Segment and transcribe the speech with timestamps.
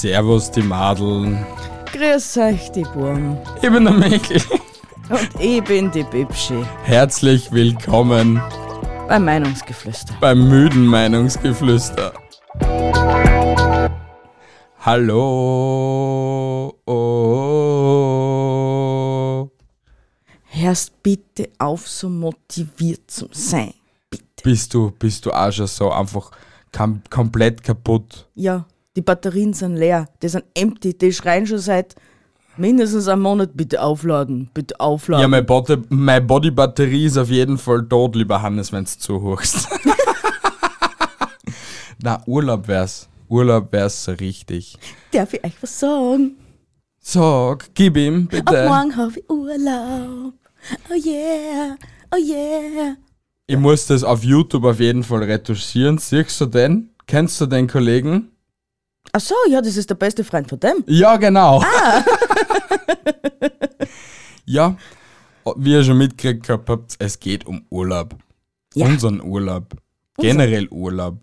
[0.00, 1.46] Servus die Madeln.
[1.90, 3.38] Grüß euch, die Burm.
[3.62, 4.42] Ich bin der Michael.
[5.08, 8.42] Und ich bin die Bibschi Herzlich willkommen
[9.08, 10.12] beim Meinungsgeflüster.
[10.20, 12.12] beim müden Meinungsgeflüster.
[14.80, 16.74] Hallo.
[16.84, 17.00] Oh.
[20.44, 23.72] Hörst bitte auf, so motiviert zu sein.
[24.10, 24.24] Bitte.
[24.44, 26.32] Bist du, bist du auch schon so einfach
[26.70, 28.28] kam, komplett kaputt?
[28.34, 30.08] Ja, die Batterien sind leer.
[30.22, 30.96] Die sind empty.
[30.96, 31.94] Die schreien schon seit
[32.56, 33.50] mindestens einem Monat.
[33.54, 34.50] Bitte aufladen.
[34.54, 35.22] Bitte aufladen.
[35.22, 39.68] Ja, meine Body, meine Body-Batterie ist auf jeden Fall tot, lieber Hannes, wenn du zuhörst.
[42.02, 43.08] Na, Urlaub wär's.
[43.28, 44.78] Urlaub wär's so richtig.
[45.12, 46.36] Darf ich euch was sagen?
[47.00, 48.68] Sag, gib ihm, Ab bitte.
[48.68, 50.34] morgen habe ich Urlaub.
[50.90, 51.76] Oh yeah.
[52.12, 52.96] Oh yeah.
[53.46, 55.98] Ich muss das auf YouTube auf jeden Fall retuschieren.
[55.98, 56.90] Siehst du den?
[57.06, 58.32] Kennst du den Kollegen?
[59.12, 60.84] Ach so, ja, das ist der beste Freund von dem.
[60.86, 61.62] Ja, genau.
[64.44, 64.76] ja,
[65.56, 68.14] wie ihr schon mitgekriegt habt, es geht um Urlaub.
[68.74, 68.86] Ja.
[68.86, 69.74] Unseren Urlaub.
[70.18, 71.18] Generell Urlaub.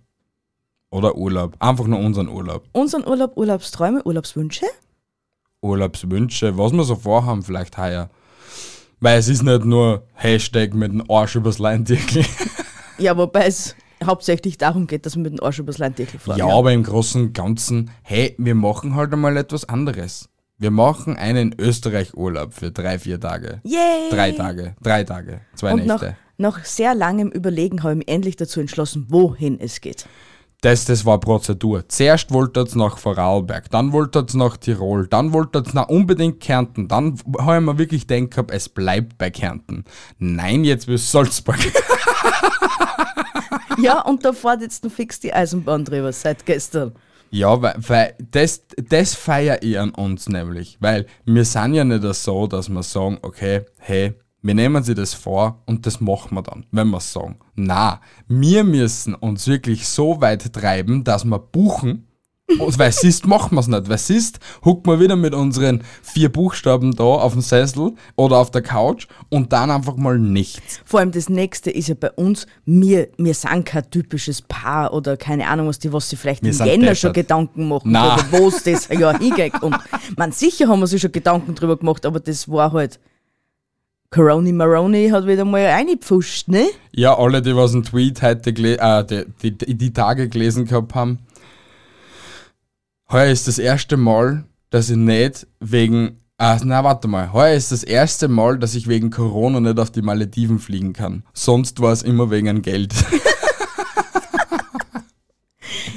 [0.90, 1.56] Oder Urlaub.
[1.60, 2.66] Einfach nur unseren Urlaub.
[2.72, 4.66] Unseren Urlaub, Urlaubsträume, Urlaubswünsche.
[5.62, 8.10] Urlaubswünsche, was wir so vorhaben, vielleicht heuer.
[9.00, 12.26] Weil es ist nicht nur Hashtag mit dem Arsch übers Leintierchen.
[13.00, 13.76] Ja, wobei es
[14.06, 16.38] hauptsächlich darum geht, dass man mit dem Arsch übers Leintierchen fahren.
[16.38, 20.30] Ja, aber im Großen und Ganzen, hey, wir machen halt einmal etwas anderes.
[20.58, 23.60] Wir machen einen Österreich-Urlaub für drei, vier Tage.
[23.64, 24.10] Yay!
[24.12, 26.18] Drei Tage, drei Tage, zwei Und nach, Nächte.
[26.38, 30.06] nach sehr langem Überlegen habe ich mich endlich dazu entschlossen, wohin es geht.
[30.62, 31.90] Das, das war Prozedur.
[31.90, 36.40] Zuerst wollte es nach Vorarlberg, dann wollte es nach Tirol, dann wollte es nach unbedingt
[36.40, 39.84] Kärnten, dann habe ich mir wirklich gedacht, gehabt, es bleibt bei Kärnten.
[40.20, 41.58] Nein, jetzt bis Salzburg.
[43.78, 46.94] Ja, und da fährt jetzt fix die Eisenbahn drüber seit gestern.
[47.32, 50.78] Ja, weil, weil das, das feiere ich an uns nämlich.
[50.80, 54.14] Weil wir sind ja nicht so, dass wir sagen, okay, hey,
[54.44, 57.40] wir nehmen sie das vor und das machen wir dann, wenn wir es sagen.
[57.56, 62.08] Na, wir müssen uns wirklich so weit treiben, dass wir buchen.
[62.48, 63.90] Weil siehst, machen wir es nicht.
[63.90, 68.52] Weil siehst, hucken wir wieder mit unseren vier Buchstaben da auf dem Sessel oder auf
[68.52, 70.82] der Couch und dann einfach mal nichts.
[70.86, 75.18] Vor allem das nächste ist ja bei uns, wir, wir sind kein typisches Paar oder
[75.18, 77.28] keine Ahnung, was die, was sie vielleicht Wir im Jänner schon deppert.
[77.28, 79.62] Gedanken machen oder wo es das ja hingeht.
[79.62, 79.76] Und
[80.18, 83.00] man sicher haben wir sich schon Gedanken drüber gemacht, aber das war halt.
[84.12, 86.68] Coroni Maroni hat wieder mal reingepfuscht, ne?
[86.92, 91.18] Ja, alle, die was einen Tweet heute äh, die, die, die Tage gelesen gehabt haben.
[93.14, 96.18] Heuer ist das erste Mal, dass ich nicht wegen.
[96.40, 97.32] Ah, na, warte mal.
[97.32, 101.24] Heuer ist das erste Mal, dass ich wegen Corona nicht auf die Malediven fliegen kann.
[101.32, 102.94] Sonst war es immer wegen ein Geld.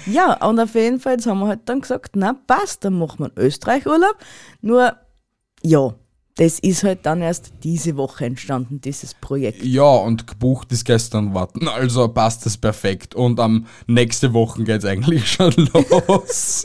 [0.09, 3.19] Ja, und auf jeden Fall jetzt haben wir halt dann gesagt, na passt, dann machen
[3.19, 4.17] wir einen Österreich-Urlaub.
[4.63, 4.95] Nur,
[5.63, 5.95] ja,
[6.37, 9.65] das ist halt dann erst diese Woche entstanden, dieses Projekt.
[9.65, 11.67] ja, und gebucht ist gestern warten.
[11.67, 13.15] Also passt das perfekt.
[13.17, 16.65] Und am nächste Woche geht's eigentlich schon los.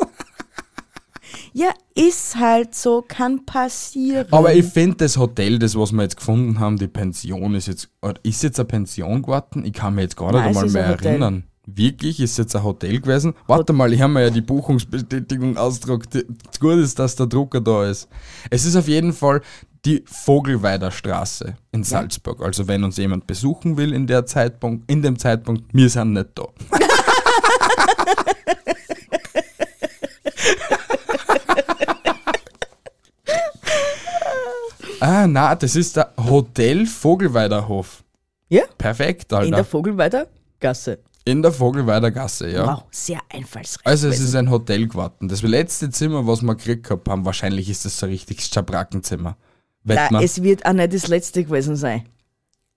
[1.53, 4.27] Ja, ist halt so, kann passieren.
[4.31, 7.89] Aber ich finde das Hotel, das was wir jetzt gefunden haben, die Pension ist jetzt,
[8.23, 9.65] ist jetzt eine Pension geworden?
[9.65, 11.43] Ich kann mich jetzt gar nicht Nein, einmal mehr erinnern.
[11.65, 12.19] Wirklich?
[12.19, 13.33] Ist jetzt ein Hotel gewesen?
[13.47, 16.25] Warte mal, ich habe mir ja die Buchungsbestätigung ausgedruckt.
[16.59, 18.07] Gut ist, dass der Drucker da ist.
[18.49, 19.41] Es ist auf jeden Fall
[19.85, 22.41] die Vogelweider Straße in Salzburg.
[22.41, 26.29] Also wenn uns jemand besuchen will in der Zeitpunkt, in dem Zeitpunkt, wir sind nicht
[26.35, 26.47] da.
[35.01, 38.03] ah, na, das ist der Hotel Vogelweiderhof.
[38.49, 39.63] ja, Perfekt, in der Alter.
[39.65, 40.27] Vogelweider
[40.59, 40.99] Gasse.
[41.23, 42.65] In der Vogelweider Gasse, ja.
[42.65, 43.85] Wow, sehr einfallsreich.
[43.85, 45.27] Also es ist ein Hotel geworden.
[45.27, 49.37] Das letzte Zimmer, was wir gekriegt gehabt haben, wahrscheinlich ist das so ein richtiges Schabrackenzimmer.
[49.83, 50.23] Wett Nein, man?
[50.23, 52.05] es wird auch nicht das letzte gewesen sein.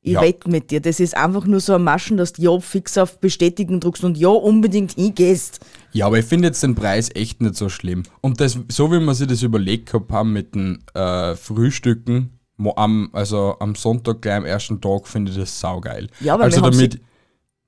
[0.07, 0.21] Ich Ja.
[0.21, 3.21] wette mit dir, das ist einfach nur so ein Maschen, dass du ja fix auf
[3.21, 5.61] Bestätigen druckst und ja unbedingt hingehst.
[5.93, 8.03] Ja, aber ich finde jetzt den Preis echt nicht so schlimm.
[8.21, 12.39] Und das, so wie wir sich das überlegt gehabt haben mit den äh, Frühstücken,
[12.77, 16.09] am, also am Sonntag gleich am ersten Tag, finde ich das saugeil.
[16.21, 17.01] Ja, aber also damit.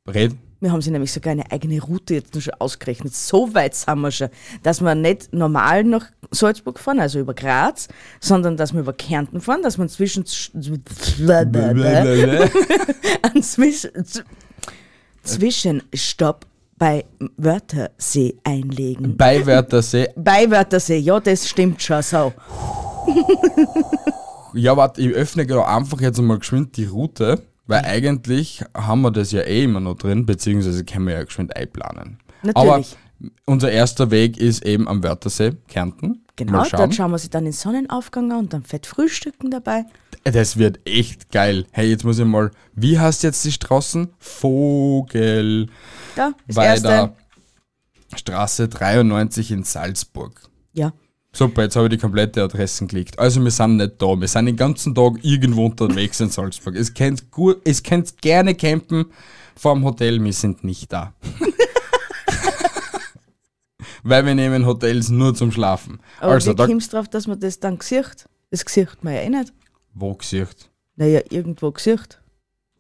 [0.07, 0.37] Red.
[0.61, 3.15] Wir haben sie nämlich sogar eine eigene Route jetzt schon ausgerechnet.
[3.15, 4.29] So weit sind wir schon,
[4.63, 7.89] dass wir nicht normal nach Salzburg fahren, also über Graz,
[8.21, 10.25] sondern dass wir über Kärnten fahren, dass wir zwischen
[13.23, 13.89] einen Zwisch
[15.23, 16.47] Zwischenstopp
[16.79, 17.05] bei
[17.37, 19.17] Wörthersee einlegen.
[19.17, 20.09] Bei Wörthersee.
[20.17, 22.33] Bei Wörthersee, ja, das stimmt schon so.
[24.55, 29.11] Ja, warte, ich öffne gerade einfach jetzt mal geschwind die Route, weil eigentlich haben wir
[29.11, 32.19] das ja eh immer noch drin, beziehungsweise können wir ja geschwind einplanen.
[32.43, 32.57] Natürlich.
[32.57, 32.85] Aber
[33.47, 36.23] unser erster Weg ist eben am Wörthersee, Kärnten.
[36.37, 36.81] Genau, schauen.
[36.81, 39.87] dort schauen wir sie dann den Sonnenaufgang an und dann fett frühstücken dabei.
[40.25, 41.67] Das wird echt geil.
[41.71, 44.09] Hey, jetzt muss ich mal, wie heißt jetzt die Straßen?
[44.19, 45.69] Vogel.
[46.15, 46.91] Da, das Weiter.
[46.91, 47.17] erste.
[48.17, 50.43] Straße 93 in Salzburg.
[50.73, 50.93] Ja.
[51.37, 53.19] Super, jetzt habe ich die komplette Adressen geklickt.
[53.19, 56.75] Also wir sind nicht da, wir sind den ganzen Tag irgendwo unterwegs in Salzburg.
[56.77, 59.05] Es könnt, gut, es könnt gerne campen
[59.55, 61.13] vorm Hotel, wir sind nicht da.
[64.03, 66.01] Weil wir nehmen Hotels nur zum Schlafen.
[66.21, 68.27] Aber also, wie da, kommst du drauf, dass man das dann gesicht?
[68.51, 69.53] Das gesicht man ja eh nicht.
[69.93, 70.71] wo gesicht?
[70.95, 72.19] Naja, irgendwo gesicht.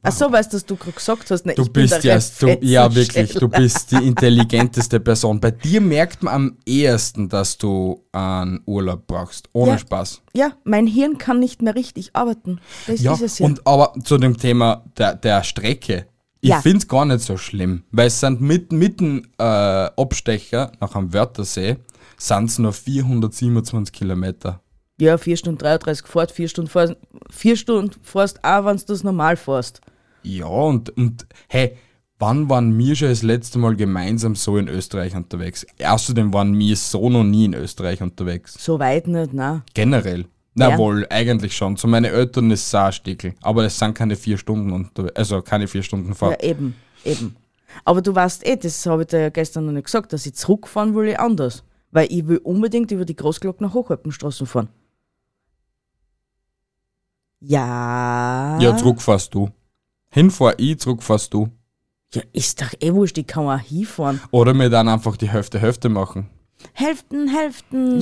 [0.08, 2.94] Ach so, weißt du, dass du gerade gesagt hast, na, Du bist ja, du, ja
[2.94, 5.40] wirklich, du bist die intelligenteste Person.
[5.40, 9.48] Bei dir merkt man am ehesten, dass du einen Urlaub brauchst.
[9.52, 9.78] Ohne Ja.
[9.78, 10.22] Spaß.
[10.34, 12.60] Ja, mein Hirn kann nicht mehr richtig arbeiten.
[12.86, 13.46] Das Ja, ist es ja.
[13.46, 16.06] und aber zu dem Thema der, der Strecke.
[16.40, 16.60] Ich Ja.
[16.60, 20.94] finde es gar nicht so schlimm, weil es sind mit, mit dem äh, Abstecher nach
[20.94, 21.76] am Wörthersee
[22.18, 24.60] sind es nur 427 Kilometer.
[24.98, 26.94] ja, 4 Stunden 33 fährt, 4 Stunden fährst,
[27.30, 29.80] 4 Stunden fährst auch, wenn du das normal fährst.
[30.26, 31.76] Ja, und, und hey,
[32.18, 35.64] wann waren wir schon das letzte Mal gemeinsam so in Österreich unterwegs?
[35.84, 38.54] Außerdem waren wir so noch nie in Österreich unterwegs.
[38.58, 39.62] So weit nicht, nein.
[39.72, 40.26] Generell.
[40.54, 40.78] Na Ja.
[40.78, 41.76] wohl, eigentlich schon.
[41.76, 43.34] Zu meinen Eltern ist es auch ein Stickel.
[43.42, 45.14] Aber das sind keine vier Stunden unterwegs.
[45.14, 46.42] Also keine vier Stunden Fahrt.
[46.42, 46.74] Ja, eben,
[47.04, 47.36] eben.
[47.84, 50.34] Aber du weißt eh, das habe ich dir ja gestern noch nicht gesagt, dass ich
[50.34, 51.62] zurückfahren will ich anders.
[51.92, 54.68] Weil ich will unbedingt über die Großglock nach Hochalpenstraßen fahren.
[57.40, 58.58] Ja.
[58.60, 59.50] Ja, zurückfährst du.
[60.16, 61.48] Hinfahr ich, zurückfährst du.
[62.14, 64.18] Ja, ist doch eh wurscht, ich kann auch hinfahren.
[64.30, 66.30] Oder wir dann einfach die Hälfte Hälfte machen.
[66.72, 67.98] Hälften, Hälften.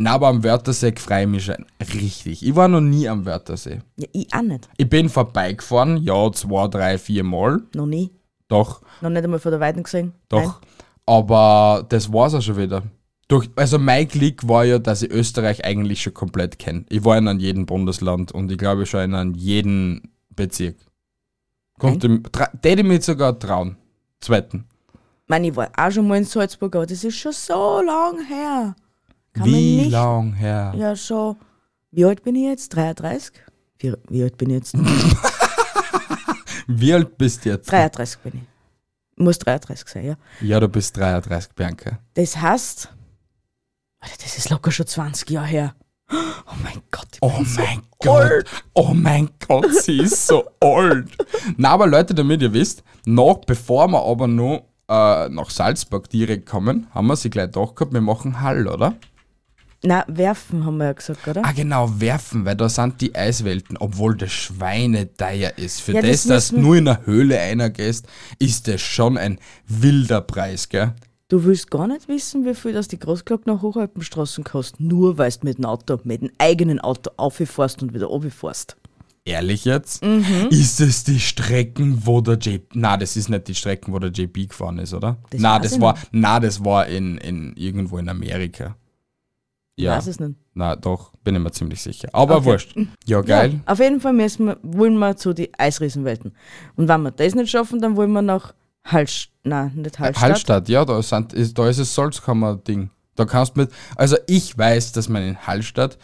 [0.00, 2.46] Na, aber am Wörthersee freue ich mich schon richtig.
[2.46, 3.80] Ich war noch nie am Wörthersee.
[3.96, 4.68] Ja, ich auch nicht.
[4.76, 7.60] Ich bin vorbeigefahren, ja, zwei, drei, vier Mal.
[7.74, 8.12] Noch nie.
[8.46, 10.12] Doch, Noch nicht einmal von der Weiten gesehen.
[10.28, 10.60] doch.
[11.06, 12.84] Aber das war's auch schon wieder.
[13.26, 16.84] Durch, also mein Glück war ja, dass ich Österreich eigentlich schon komplett kenne.
[16.88, 20.76] Ich war in an jedem Bundesland und ich glaube schon in an jeden Bezirk.
[21.78, 23.76] Tra- täte ich mich sogar trauen.
[24.20, 24.66] Zweiten.
[24.92, 28.24] Ich meine, ich war auch schon mal in Salzburg, aber das ist schon so lang
[28.26, 28.76] her.
[29.32, 30.74] Kann Wie lang her?
[30.76, 31.36] Ja, schon.
[31.90, 32.68] Wie alt bin ich jetzt?
[32.74, 33.32] 33?
[33.78, 34.74] Wie, wie alt bin ich jetzt?
[36.68, 37.70] Wie alt bist du jetzt?
[37.70, 39.22] 33 bin ich.
[39.22, 40.14] Muss 33 sein, ja.
[40.40, 41.98] Ja, du bist 33, Bianca.
[42.14, 42.88] Das heißt,
[44.00, 45.74] Alter, das ist locker schon 20 Jahre her.
[46.12, 48.44] Oh mein Gott, ich Oh bin so mein Gott.
[48.74, 51.10] Oh mein Gott, sie ist so alt.
[51.56, 56.46] Na, aber Leute, damit ihr wisst, noch bevor wir aber noch äh, nach Salzburg direkt
[56.46, 58.94] kommen, haben wir sie gleich doch gehabt, wir machen Hall, oder?
[59.84, 61.42] Na, werfen haben wir ja gesagt, oder?
[61.44, 65.80] Ah, genau, werfen, weil da sind die Eiswelten, obwohl das Schweineteuer ist.
[65.80, 68.06] Für Ja, das, das dass du nur in einer Höhle einer gehst,
[68.38, 70.94] ist das schon ein wilder Preis, gell?
[71.32, 72.98] Du willst gar nicht wissen, wie viel das die
[73.46, 77.94] nach Hochalpenstraßen kostet, nur weil du mit dem Auto, mit dem eigenen Auto auffährst und
[77.94, 78.76] wieder runterfährst.
[79.24, 80.04] Ehrlich jetzt?
[80.04, 80.48] Mhm.
[80.50, 82.66] Ist es die Strecken, wo der JP.
[82.74, 85.16] Na, das ist nicht die Strecken, wo der JP gefahren ist, oder?
[85.30, 86.08] Das na, das war, nicht.
[86.12, 88.76] na, das war in, in irgendwo in Amerika.
[89.76, 89.96] Ich Ja.
[89.96, 90.34] weiß es nicht.
[90.52, 92.10] Na, doch, bin ich mir ziemlich sicher.
[92.12, 92.44] Aber Okay.
[92.44, 92.76] wurscht.
[93.06, 93.52] Ja, geil.
[93.66, 96.34] Ja, auf jeden Fall müssen wir, wollen wir zu den Eisriesenwelten.
[96.76, 98.52] Und wenn wir das nicht schaffen, dann wollen wir nach
[98.84, 99.32] Hallstatt.
[99.44, 100.22] Nein, nicht Hallstatt.
[100.22, 102.90] Hallstatt, ja, da, sind, ist, da ist das Salzkammer-Ding.
[103.14, 103.70] Da kannst mit.
[103.96, 105.98] Also, ich weiß, dass man in Hallstatt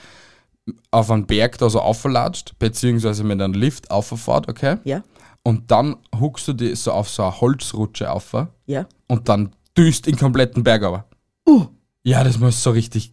[0.91, 4.77] auf einen Berg da so auflatscht, beziehungsweise mit einem Lift auffährt, okay?
[4.85, 5.03] Ja,
[5.43, 8.35] Und dann huckst du die so auf so eine Holzrutsche auf
[8.67, 8.87] ja.
[9.07, 11.07] und dann düst den kompletten Berg aber.
[11.49, 11.67] Uh,
[12.03, 13.13] Ja, das muss so richtig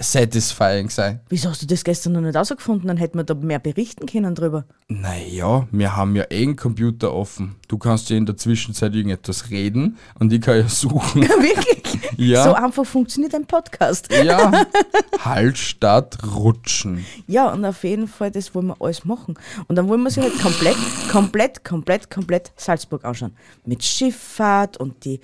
[0.00, 1.20] satisfying sein.
[1.28, 2.88] wieso hast du das gestern noch nicht ausgefunden?
[2.88, 4.64] Dann hätten wir da mehr berichten können drüber.
[4.88, 7.56] Naja, wir haben ja eh einen Computer offen.
[7.68, 11.22] Du kannst ja in der Zwischenzeit irgendetwas reden und ich kann ja suchen.
[11.22, 11.84] Wirklich?
[12.16, 12.44] Ja.
[12.44, 14.12] So einfach funktioniert ein Podcast.
[14.12, 14.66] ja.
[15.20, 17.04] Hallstatt rutschen.
[17.26, 19.38] Ja, und auf jeden Fall, das wollen wir alles machen.
[19.68, 20.76] Und dann wollen wir sich halt komplett,
[21.10, 23.36] komplett, komplett, komplett Salzburg anschauen.
[23.64, 25.20] Mit Schifffahrt und die,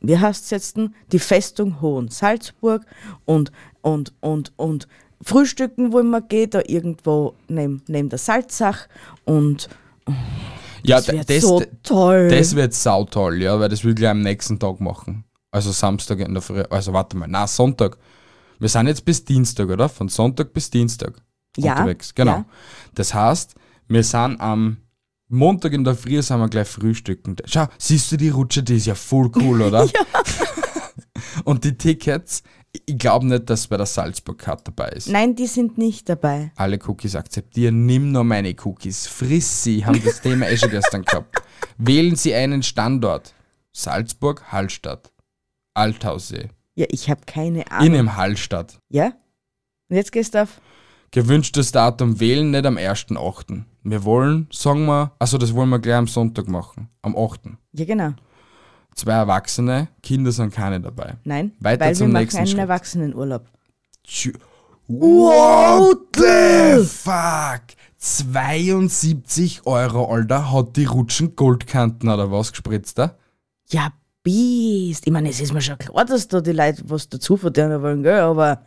[0.00, 0.94] wie heißt es jetzt, denn?
[1.12, 2.84] die Festung Hohen Salzburg
[3.24, 3.50] und,
[3.82, 4.88] und, und, und
[5.22, 8.88] Frühstücken wollen wir gehen, da irgendwo neben, neben der Salzach
[9.24, 9.68] und
[10.82, 12.28] Ja, Das wird das, so toll.
[12.28, 15.24] das wird sautoll, ja, weil das will ich am nächsten Tag machen.
[15.50, 16.62] Also Samstag in der Früh.
[16.70, 17.98] Also warte mal, na Sonntag.
[18.58, 19.88] Wir sind jetzt bis Dienstag, oder?
[19.88, 21.14] Von Sonntag bis Dienstag
[21.56, 22.14] Ja, unterwegs.
[22.14, 22.30] Genau.
[22.32, 22.44] ja.
[22.94, 23.54] Das heißt,
[23.88, 24.76] wir sind am
[25.28, 27.36] Montag in der Früh sind wir gleich frühstücken.
[27.44, 29.84] Schau, siehst du die Rutsche, die ist ja voll cool, oder?
[29.86, 29.90] ja.
[31.44, 32.42] Und die Tickets,
[32.86, 35.08] ich glaube nicht, dass bei der Salzburg Card dabei ist.
[35.08, 36.52] Nein, die sind nicht dabei.
[36.56, 41.02] Alle Cookies akzeptieren, nimm nur meine Cookies, friss sie, haben das Thema eh schon gestern
[41.04, 41.42] gehabt.
[41.78, 43.34] Wählen Sie einen Standort.
[43.72, 45.12] Salzburg, Hallstatt.
[45.74, 46.48] Althaussee.
[46.74, 47.94] Ja, ich habe keine In Ahnung.
[47.94, 48.78] einem Hallstatt.
[48.88, 49.12] Ja?
[49.88, 50.60] Und jetzt gehst du auf.
[51.12, 53.64] Gewünschtes Datum wählen, nicht am 1.8.
[53.82, 56.88] Wir wollen, sagen wir, also das wollen wir gleich am Sonntag machen.
[57.02, 57.40] Am 8.
[57.72, 58.12] Ja, genau.
[58.94, 61.16] Zwei Erwachsene, Kinder sind keine dabei.
[61.24, 62.58] Nein, Weiter weil zum wir machen nächsten einen Schritt.
[62.58, 63.46] Erwachsenenurlaub.
[64.06, 64.36] Tschü-
[64.88, 67.62] What the fuck?
[67.98, 73.16] 72 Euro, Alter, hat die Rutschen Goldkanten oder was gespritzt, da?
[73.70, 73.92] Ja,
[74.22, 75.06] Biest.
[75.06, 78.02] Ich meine, es ist mir schon klar, dass da die Leute was dazu verdienen wollen,
[78.02, 78.20] gell?
[78.20, 78.62] Aber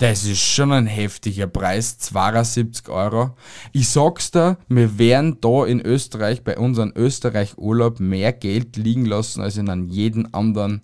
[0.00, 3.36] Das ist schon ein heftiger Preis, 72 Euro.
[3.72, 9.42] Ich sag's dir, wir werden da in Österreich, bei unserem Österreich-Urlaub, mehr Geld liegen lassen
[9.42, 10.80] als in einem jeden anderen,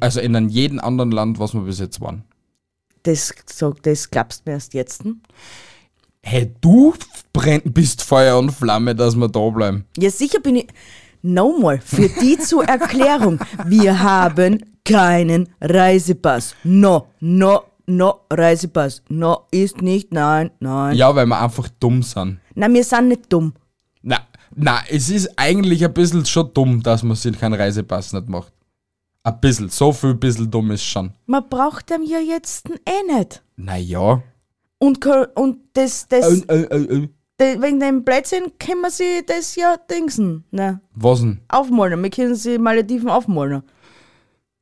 [0.00, 2.24] also in einem jeden anderen Land, was wir bis jetzt waren.
[3.02, 5.04] das, sag, das glaubst du mir erst jetzt.
[5.04, 5.20] hm?
[6.22, 6.94] Hey, du
[7.34, 9.84] brenn, bist Feuer und Flamme, dass wir da bleiben.
[9.98, 10.68] Ja, sicher bin ich.
[11.20, 13.40] Nochmal, für die zur Erklärung.
[13.66, 16.54] Wir haben keinen Reisepass.
[16.64, 19.02] No, no, no, Reisepass.
[19.08, 20.96] No ist nicht, nein, nein.
[20.96, 22.38] Ja, weil wir einfach dumm sind.
[22.54, 23.52] Nein, wir sind nicht dumm.
[24.02, 24.20] Na,
[24.54, 28.52] na, es ist eigentlich ein bisschen schon dumm, dass man sich keinen Reisepass nicht macht.
[29.22, 31.12] Ein bisschen, so viel bisschen dumm ist schon.
[31.26, 33.42] Man braucht dem ja jetzt eh nicht.
[33.56, 34.22] Naja.
[34.78, 37.08] Und, und das, das, Äh, äh, äh,
[37.40, 40.44] de- wegen dem Blödsinn können wir sie das ja dingsen.
[40.52, 40.80] Ne?
[40.94, 41.40] Was denn?
[41.48, 42.00] Aufmalen.
[42.02, 43.62] Wir können sie Malediven aufmalen.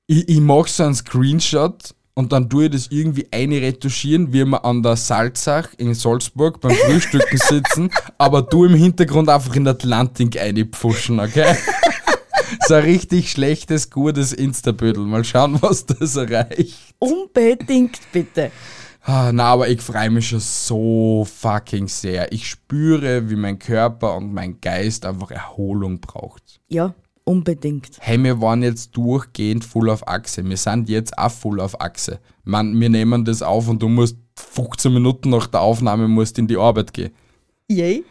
[0.07, 4.65] Ich, ich mache so einen Screenshot und dann tue ich das irgendwie einretuschieren, wie wir
[4.65, 10.41] an der Salzach in Salzburg beim Frühstücken sitzen, aber du im Hintergrund einfach in Atlantik
[10.41, 11.57] einpfuschen, okay?
[12.69, 15.05] so ein richtig schlechtes, gutes Instabödel.
[15.05, 16.95] Mal schauen, was das erreicht.
[16.99, 18.53] Unbedingt bitte.
[19.03, 22.33] Ah, na, aber ich freue mich schon so fucking sehr.
[22.33, 26.61] Ich spüre, wie mein Körper und mein Geist einfach Erholung braucht.
[26.69, 27.99] Ja, unbedingt.
[28.01, 30.45] Hey, wir waren jetzt durchgehend full auf Achse.
[30.45, 32.21] Wir sind jetzt auch full auf Achse.
[32.45, 36.47] Man, wir nehmen das auf und du musst 15 Minuten nach der Aufnahme musst in
[36.47, 37.13] die Arbeit gehen.
[37.69, 38.05] Yay.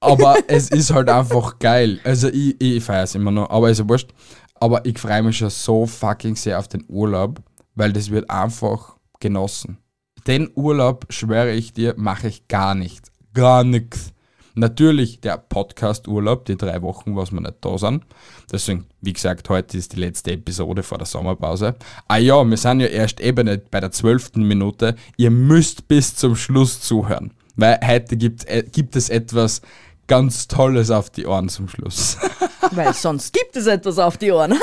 [0.00, 2.00] Aber es ist halt einfach geil.
[2.04, 4.12] Also ich, ich feiere es immer noch, aber ist ja wurscht.
[4.54, 7.42] Aber ich freue mich schon so fucking sehr auf den Urlaub,
[7.74, 9.78] weil das wird einfach genossen.
[10.26, 13.12] Den Urlaub, schwöre ich dir, mache ich gar nicht.
[13.32, 14.12] Gar nichts.
[14.58, 18.04] Natürlich der Podcast-Urlaub, die drei Wochen, was wir nicht da sind.
[18.50, 21.74] Deswegen, wie gesagt, heute ist die letzte Episode vor der Sommerpause.
[22.08, 24.96] Ah ja, wir sind ja erst eben nicht bei der zwölften Minute.
[25.18, 27.34] Ihr müsst bis zum Schluss zuhören.
[27.56, 29.60] Weil heute gibt, äh, gibt es etwas
[30.06, 32.16] ganz Tolles auf die Ohren zum Schluss.
[32.70, 34.58] Weil sonst gibt es etwas auf die Ohren.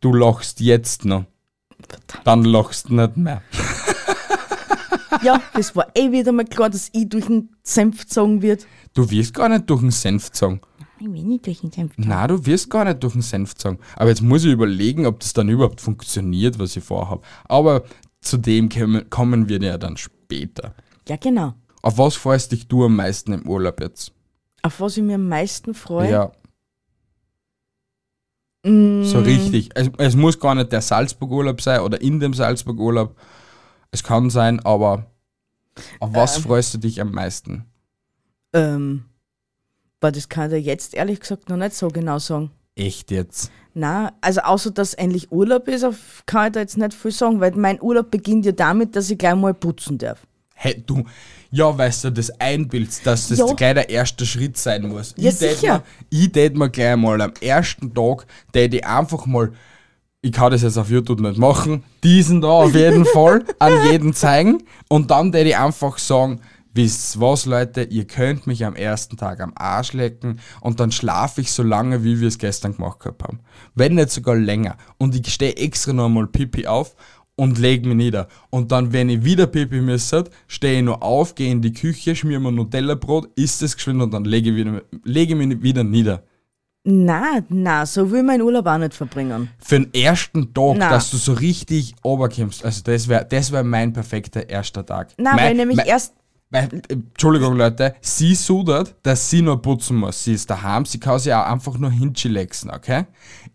[0.00, 1.24] Du lachst jetzt noch.
[2.24, 3.40] Dann lachst du nicht mehr.
[5.22, 8.66] Ja, das war eh wieder mal klar, dass ich durch den Senf gezogen wird.
[8.94, 10.60] Du wirst gar nicht durch den Senf gezogen.
[10.98, 11.92] Ich will nicht durch den Senf.
[11.96, 13.78] Na, du wirst gar nicht durch den Senf gezogen.
[13.96, 17.22] Aber jetzt muss ich überlegen, ob das dann überhaupt funktioniert, was ich vorhabe.
[17.44, 17.84] Aber
[18.20, 20.74] zu dem kommen, kommen wir ja dann später.
[21.08, 21.54] Ja, genau.
[21.82, 24.12] Auf was freust dich du am meisten im Urlaub jetzt?
[24.62, 26.10] Auf was ich mir am meisten freue.
[26.10, 26.32] Ja,
[28.66, 29.70] Mm, so richtig.
[29.74, 33.14] Es, es muss gar nicht der Salzburg-Urlaub sein oder in dem Salzburg-Urlaub.
[33.96, 35.06] Es kann sein, aber
[36.00, 36.42] auf was Ähm.
[36.42, 37.64] freust du dich am meisten?
[38.52, 39.06] Ähm,
[40.00, 42.50] aber das kann ich jetzt ehrlich gesagt noch nicht so genau sagen.
[42.74, 43.50] Echt jetzt?
[43.72, 45.86] Na, also außer dass endlich Urlaub ist,
[46.26, 49.16] kann ich da jetzt nicht viel sagen, weil mein Urlaub beginnt ja damit, dass ich
[49.16, 50.26] gleich mal putzen darf.
[50.54, 51.02] Hey, du,
[51.50, 53.46] ja, weißt du, das einbildst, dass das Ja.
[53.54, 55.14] gleich der erste Schritt sein muss.
[55.16, 55.78] Ja, ich tät sicher.
[55.78, 55.84] Mir,
[56.20, 59.52] ich tät mir gleich mal am ersten Tag, tät ich einfach mal,
[60.26, 64.12] ich kann das jetzt auf YouTube nicht machen, diesen da auf jeden Fall an jeden
[64.12, 66.40] zeigen und dann tät ich einfach sagen,
[66.74, 71.42] wisst was Leute, ihr könnt mich am ersten Tag am Arsch lecken und dann schlafe
[71.42, 73.38] ich so lange, wie wir es gestern gemacht gehabt haben.
[73.76, 74.76] Wenn nicht sogar länger.
[74.98, 76.96] Und ich stehe extra noch mal Pipi auf
[77.36, 78.26] und leg mich nieder.
[78.50, 82.16] Und dann, wenn ich wieder Pipi müsste, stehe ich noch auf, gehe in die Küche,
[82.16, 85.84] schmier mir Nutella-Brot, isst es geschwind und dann lege ich, wieder, lege ich mich wieder
[85.84, 86.24] nieder.
[86.88, 89.48] Na, na, so will mein Urlaub auch nicht verbringen.
[89.58, 90.88] Für den ersten Tag, Na.
[90.90, 95.08] dass du so richtig oberkommst, also das wäre das wär mein perfekter erster Tag.
[95.18, 96.14] Na, weil nämlich mein, erst,
[96.50, 100.22] Weil, Entschuldigung Leute, sie sudert, dass sie nur putzen muss.
[100.22, 103.06] Sie ist daheim, sie kann sich auch einfach nur hinchilexen, okay?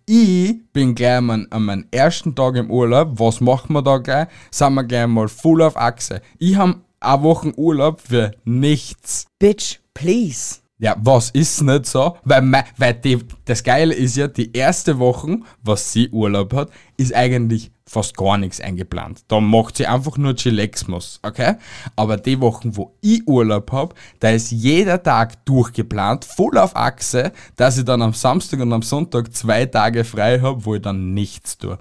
[0.06, 3.18] Ich bin gleich an, meinem- an meinem ersten Tag im Urlaub.
[3.18, 4.28] Was machen wir da gleich?
[4.52, 6.22] Sind wir gleich mal voll auf Achse.
[6.38, 9.26] Ich habe eine Woche Urlaub für nichts.
[9.40, 10.58] Bitch, please.
[10.84, 12.18] Ja, was ist nicht so?
[12.24, 16.72] Weil, mei- weil die, das Geile ist ja, die erste Woche, was sie Urlaub hat,
[16.98, 19.22] ist eigentlich fast gar nichts eingeplant.
[19.28, 21.56] Da macht sie einfach nur Chilexmus, okay?
[21.96, 27.32] Aber die Wochen, wo ich Urlaub hab, da ist jeder Tag durchgeplant, voll auf Achse,
[27.58, 31.14] dass ich dann am Samstag und am Sonntag zwei Tage frei hab, wo ich dann
[31.14, 31.78] nichts tue.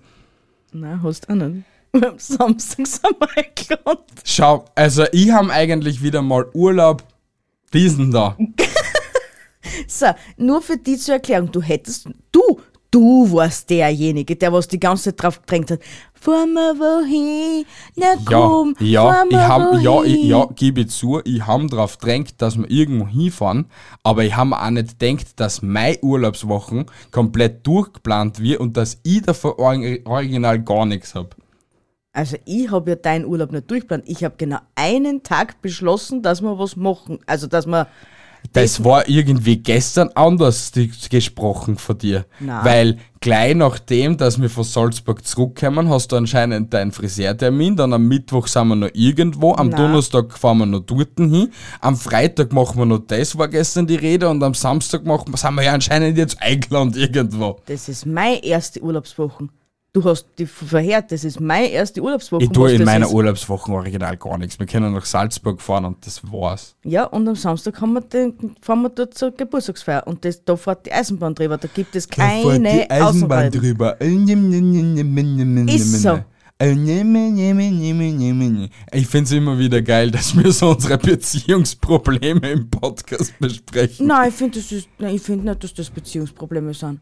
[0.72, 1.64] Nein, hast du auch nicht.
[1.92, 4.04] Am Samstag sind wir eingeladen.
[4.24, 7.02] Schau, also ich hab eigentlich wieder mal Urlaub,
[7.72, 8.36] diesen da.
[9.86, 14.80] So, nur für die zur Erklärung, du hättest, du, du warst derjenige, der was die
[14.80, 15.80] ganze Zeit drauf gedrängt hat.
[16.14, 17.64] Fahr mal wohin,
[17.96, 21.96] na Ja, komm, ja, fahr ich hab, ja, ich, ja, gebe zu, ich habe darauf
[21.96, 23.66] drängt, dass wir irgendwo hinfahren,
[24.02, 29.22] aber ich habe auch nicht gedacht, dass meine Urlaubswochen komplett durchgeplant wird und dass ich
[29.22, 31.30] davon or- original gar nichts habe.
[32.12, 34.04] Also ich habe ja deinen Urlaub nicht durchgeplant.
[34.06, 37.20] Ich habe genau einen Tag beschlossen, dass wir was machen.
[37.26, 37.86] Also dass wir
[38.52, 42.24] Das war irgendwie gestern anders die- gesprochen von dir.
[42.40, 42.64] Na.
[42.64, 48.08] Weil gleich nachdem, dass wir von Salzburg zurückkommen, hast du anscheinend deinen Friseurtermin, dann am
[48.08, 49.76] Mittwoch sind wir noch irgendwo, am Na.
[49.76, 53.96] Donnerstag fahren wir noch dort hin, am Freitag machen wir noch das, war gestern die
[53.96, 57.58] Rede, und am Samstag machen, sind wir ja anscheinend jetzt eingeladen irgendwo.
[57.66, 59.48] das ist meine erste Urlaubswoche.
[59.92, 62.44] Du hast die verheert, das ist meine erste Urlaubswoche.
[62.44, 63.12] Ich tue in meiner ist.
[63.12, 64.56] Urlaubswoche original gar nichts.
[64.56, 66.76] Wir können nach Salzburg fahren und das war's.
[66.84, 70.06] Ja, und am Samstag haben wir den, fahren wir dort zur Geburtstagsfeier.
[70.06, 71.58] Und das, da fährt die Eisenbahn drüber.
[71.58, 73.60] Da gibt es keine Außenreisen.
[73.60, 74.00] drüber.
[75.68, 76.20] Ist so.
[78.92, 84.06] Ich finde es immer wieder geil, dass wir so unsere Beziehungsprobleme im Podcast besprechen.
[84.06, 84.60] Nein, ich finde
[85.18, 87.00] find nicht, dass das Beziehungsprobleme sind.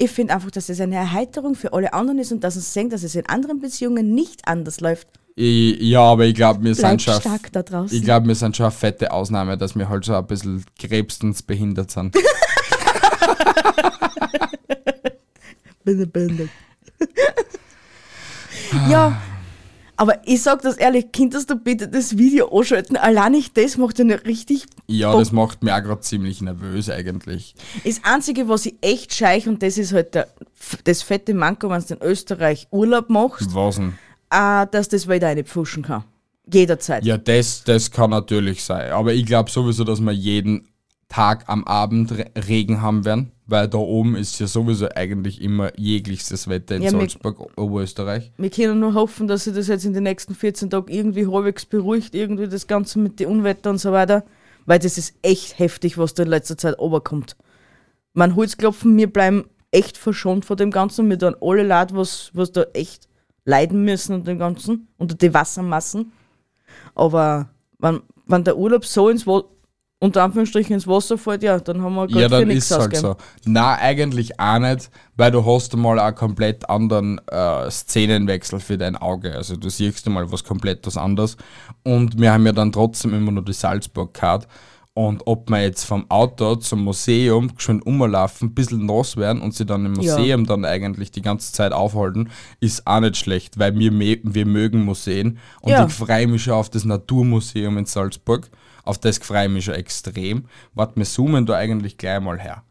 [0.00, 2.88] Ich finde einfach, dass es eine Erheiterung für alle anderen ist und dass sie sehen,
[2.88, 5.08] dass es in anderen Beziehungen nicht anders läuft.
[5.34, 7.20] Ich, ja, aber ich glaube, wir sind Bleibt schon.
[7.20, 7.96] stark da draußen.
[7.96, 11.42] Ich glaube, wir sind schon eine fette Ausnahme, dass wir halt so ein bisschen krebstens
[11.42, 12.16] behindert sind.
[15.84, 16.48] Bin Bände.
[18.90, 19.20] ja,
[19.98, 22.96] aber ich sag das ehrlich, könntest du bitte das Video anschalten?
[22.96, 24.64] Allein nicht das macht ja nicht richtig.
[24.86, 25.20] Ja, Bock.
[25.20, 27.54] das macht mich auch gerade ziemlich nervös eigentlich.
[27.84, 30.28] Das Einzige, was ich echt scheich, und das ist halt der,
[30.84, 33.94] das fette Manko, wenn du in Österreich Urlaub machst, Was denn?
[34.30, 36.04] äh, dass das wieder eine pfuschen kann.
[36.50, 37.04] Jederzeit.
[37.04, 38.92] Ja, das, das kann natürlich sein.
[38.92, 40.66] Aber ich glaube sowieso, dass wir jeden
[41.08, 45.76] Tag am Abend Re Regen haben werden, weil da oben ist ja sowieso eigentlich immer
[45.78, 48.30] jegliches Wetter in Ja, Salzburg, Oberösterreich.
[48.36, 51.64] Wir können nur hoffen, dass sich das jetzt in den nächsten 14 Tagen irgendwie halbwegs
[51.64, 54.24] beruhigt, irgendwie das Ganze mit den Unwetter und so weiter.
[54.66, 57.36] Weil das ist echt heftig, was da in letzter Zeit oberkommt.
[58.12, 61.08] Man Holzklopfen, wir bleiben echt verschont vor dem Ganzen.
[61.08, 63.08] Wir tun alle Leute, was, was da echt
[63.46, 66.12] leiden müssen unter dem Ganzen, unter die Wassermassen.
[66.94, 69.44] Aber wenn, wenn der Urlaub so ins Wa
[70.00, 72.70] unter Anführungsstrichen ins Wasser fällt, ja, dann haben wir Gott Ja, für dann nichts ist
[72.70, 73.16] es halt so.
[73.44, 78.96] Na, eigentlich auch nicht, weil du hast mal einen komplett anderen äh, Szenenwechsel für dein
[78.96, 79.34] Auge.
[79.34, 81.36] Also du siehst mal was komplett was anderes.
[81.82, 84.46] Und wir haben ja dann trotzdem immer nur die Salzburg Card.
[84.94, 89.54] Und ob wir jetzt vom Auto zum Museum schön umlaufen, ein bisschen nass werden und
[89.54, 90.16] sie dann im Ja.
[90.16, 92.30] Museum dann eigentlich die ganze Zeit aufhalten,
[92.60, 95.38] ist auch nicht schlecht, weil wir, wir mögen Museen.
[95.60, 95.86] Und Ja.
[95.86, 98.48] ich freue mich schon auf das Naturmuseum in Salzburg.
[98.88, 100.44] Auf das freue ich mich schon extrem.
[100.74, 102.62] Warte, wir zoomen da eigentlich gleich mal her.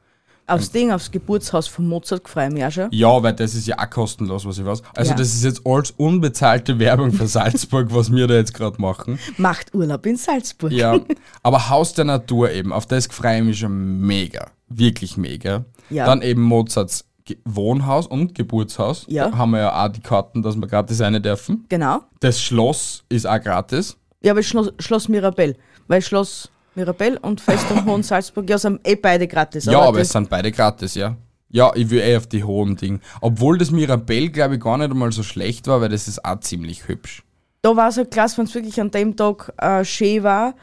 [0.49, 2.88] Aufs Ding, aufs Geburtshaus von Mozart freue ich mich auch schon.
[2.91, 4.82] Ja, weil das ist ja auch kostenlos, was ich weiß.
[4.95, 5.17] Also Ja.
[5.17, 9.19] das ist jetzt alles unbezahlte Werbung für Salzburg, was wir da jetzt gerade machen.
[9.38, 10.71] Macht Urlaub in Salzburg.
[10.71, 10.99] Ja,
[11.43, 14.47] aber Haus der Natur eben, auf das freue ich mich schon mega.
[14.69, 15.65] Wirklich mega.
[15.89, 16.06] Ja.
[16.06, 19.06] Dann eben Mozarts Ge- Wohnhaus und Geburtshaus.
[19.10, 19.30] Ja.
[19.30, 21.65] Da haben wir ja auch die Karten, dass wir gratis rein dürfen.
[21.67, 21.99] Genau.
[22.21, 23.97] Das Schloss ist auch gratis.
[24.23, 25.58] Ja, aber Schloss, Schloss Mirabell.
[25.88, 29.65] Weil Schloss Mirabell und Festung Hohen Salzburg, ja, sind eh beide gratis.
[29.65, 31.15] Ja, aber es sind beide gratis, ja.
[31.50, 33.00] Ja, ich will eh auf die hohen Dinge.
[33.21, 36.39] Obwohl das Mirabell, glaube ich, gar nicht einmal so schlecht war, weil das ist auch
[36.41, 37.23] ziemlich hübsch.
[37.62, 40.56] da war es halt klasse, wenn es wirklich an dem Tag äh, schön war,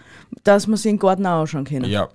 [0.44, 1.90] dass man sich den Garten auch anschauen können.
[1.90, 2.08] Ja.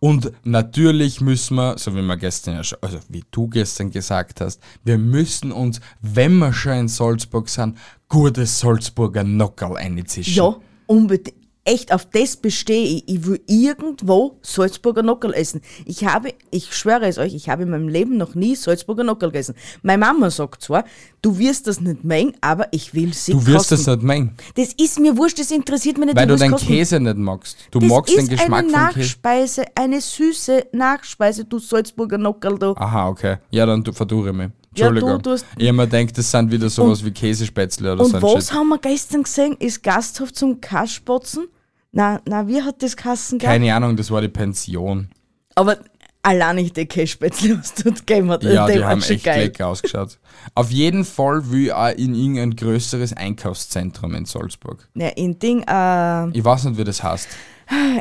[0.00, 4.40] Und natürlich müssen wir, so wie wir gestern ja schon, also wie du gestern gesagt
[4.40, 10.34] hast, wir müssen uns, wenn wir schon in Salzburg sind, gutes Salzburger Nockerl einzischen.
[10.34, 11.45] Ja, unbedingt.
[11.66, 13.04] Echt, auf das bestehe ich.
[13.08, 15.60] Ich will irgendwo Salzburger Nockerl essen.
[15.84, 19.30] Ich habe, ich schwöre es euch, ich habe in meinem Leben noch nie Salzburger Nockerl
[19.30, 19.54] gegessen.
[19.82, 20.84] Meine Mama sagt zwar,
[21.22, 23.74] du wirst das nicht mengen, aber ich will sie Du wirst kosten.
[23.84, 26.16] das nicht mengen, Das ist mir wurscht, das interessiert mich nicht.
[26.16, 26.66] weil du kosten.
[26.66, 27.56] Käse nicht magst.
[27.70, 28.98] Du Das magst den Geschmack eine Käse.
[29.00, 32.74] Nachspeise, eine süße Nachspeise, du Salzburger Nockerl, du.
[32.76, 33.36] Aha, okay.
[33.50, 34.48] Ja, dann du- verdurre ich mich.
[34.76, 35.22] Ja, du Entschuldigung.
[35.22, 38.22] tust- ich hab mir gedacht, das sind wieder sowas wie Käsespätzle oder Und so ein
[38.22, 38.52] was Shit.
[38.54, 39.56] haben wir gestern gesehen?
[39.58, 41.48] Ist Gasthof zum Kassspatzen?
[41.96, 43.54] Na, na, wie hat das Kassen gehabt?
[43.54, 45.08] Keine Ahnung, das war die Pension.
[45.54, 45.78] Aber
[46.22, 48.42] allein nicht die Kässpätzle, was dort gegeben hat.
[48.42, 49.44] Ja, die haben echt geil.
[49.44, 50.18] lecker ausgeschaut.
[50.54, 54.86] Auf jeden Fall will ich auch in irgendein größeres Einkaufszentrum in Salzburg.
[54.92, 57.28] Ja, in Ding, äh, Ich weiß nicht, wie das heißt.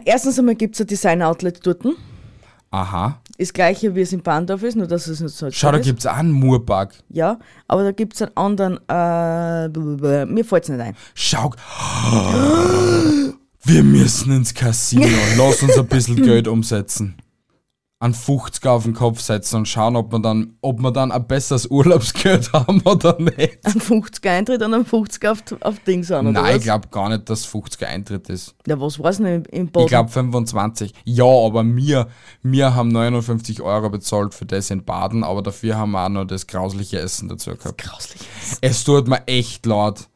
[0.04, 1.86] erstens einmal gibt es ein Design-Outlet dort.
[2.72, 3.22] Aha.
[3.38, 6.00] Das gleiche wie es in Bandorf ist, nur dass es nicht so Schau, da gibt
[6.00, 6.96] es auch einen Murpark.
[7.08, 10.98] Ja, aber da gibt es einen anderen, äh, mir fällt es nicht ein.
[11.14, 11.54] Schau.
[13.68, 15.08] Wir müssen ins Casino.
[15.38, 17.18] Lass uns ein bisschen Geld umsetzen.
[17.98, 21.26] An 50 auf den Kopf setzen und schauen, ob wir dann, ob wir dann ein
[21.26, 23.66] besseres Urlaubsgeld haben oder nicht.
[23.66, 26.58] Ein 50er Eintritt und ein 50er auf, auf Dings an, oder Nein, was?
[26.58, 28.54] ich glaube gar nicht, dass 50er Eintritt ist.
[28.68, 29.86] Ja, was war's denn im, Boden?
[29.86, 30.94] Ich glaube 25.
[31.06, 32.10] Ja, aber wir,
[32.44, 36.26] wir haben 59 Euro bezahlt für das in Baden, aber dafür haben wir auch noch
[36.26, 37.80] das grausliche Essen dazu gehabt.
[37.80, 38.22] Grauslich.
[38.62, 40.08] Es tut mir echt leid.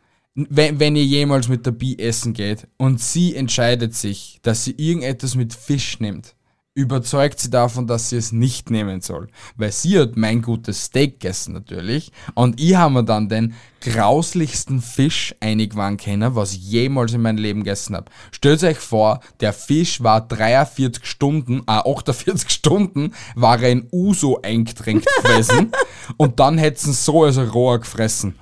[0.49, 4.75] Wenn, wenn ihr jemals mit der Bi essen geht und sie entscheidet sich, dass sie
[4.77, 6.35] irgendetwas mit Fisch nimmt,
[6.79, 9.27] überzeugt sie davon, dass sie es nicht nehmen soll.
[9.57, 14.81] Weil sie hat mein gutes Steak gegessen natürlich und ich habe mir dann den grauslichsten
[14.81, 18.09] Fisch eingewahrt können, was ich jemals in meinem Leben gegessen habe.
[18.31, 24.39] Stellt euch vor, der Fisch war 43 Stunden, äh 48 Stunden, war er in Uso
[24.41, 25.71] eingetränkt gewesen
[26.15, 28.35] und dann hätten sie so als Rohr gefressen.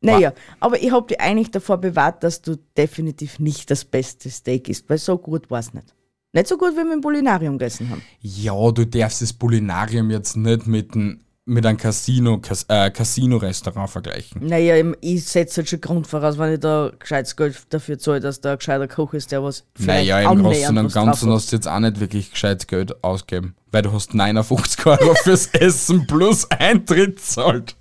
[0.00, 4.68] Naja, aber ich hab dich eigentlich davor bewahrt, dass du definitiv nicht das beste Steak
[4.68, 5.94] isst, weil so gut war's nicht.
[6.32, 8.02] Nicht so gut, wie wir im Polinarium gegessen haben.
[8.20, 13.88] Ja, du darfst das Polinarium jetzt nicht mit einem mit einem Casino, Cas äh, Casino-Restaurant
[13.88, 14.46] vergleichen.
[14.46, 18.42] Naja, ich- setze halt schon Grund voraus, wenn ich da gescheites Geld dafür zahle, dass
[18.42, 21.56] da ein gescheiter Koch ist, der was vielleicht Naja, im Großen und Ganzen hast du
[21.56, 26.50] jetzt auch nicht wirklich gescheit Geld ausgeben, weil du hast 59 Euro fürs Essen plus
[26.50, 27.76] Eintritt zahlt.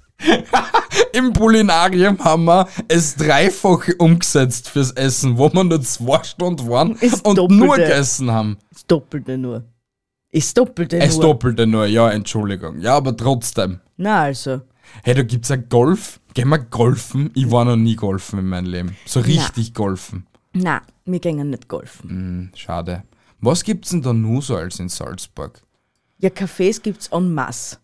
[1.13, 6.95] Im Polinarium haben wir es dreifache umgesetzt fürs Essen, wo wir nur zwei Stunden waren
[6.97, 7.65] Ist und Doppelte.
[7.65, 8.57] nur gegessen haben.
[8.71, 9.63] Das Doppelte nur.
[10.29, 11.21] Ist Doppelte Es nur.
[11.23, 12.79] doppelte nur, ja, Entschuldigung.
[12.81, 13.79] Ja, aber trotzdem.
[13.95, 14.61] Na also.
[15.03, 16.19] Hey, da gibt's ein Golf.
[16.33, 17.31] Gehen wir golfen?
[17.33, 18.97] Ich war noch nie golfen in meinem Leben.
[19.05, 20.27] So richtig golfen.
[20.53, 22.09] Na, wir gehen nicht golfen.
[22.09, 23.03] Hm, schade.
[23.39, 25.61] Was gibt's denn da nur so als in Salzburg?
[26.19, 27.77] Ja, Cafés gibt's en masse.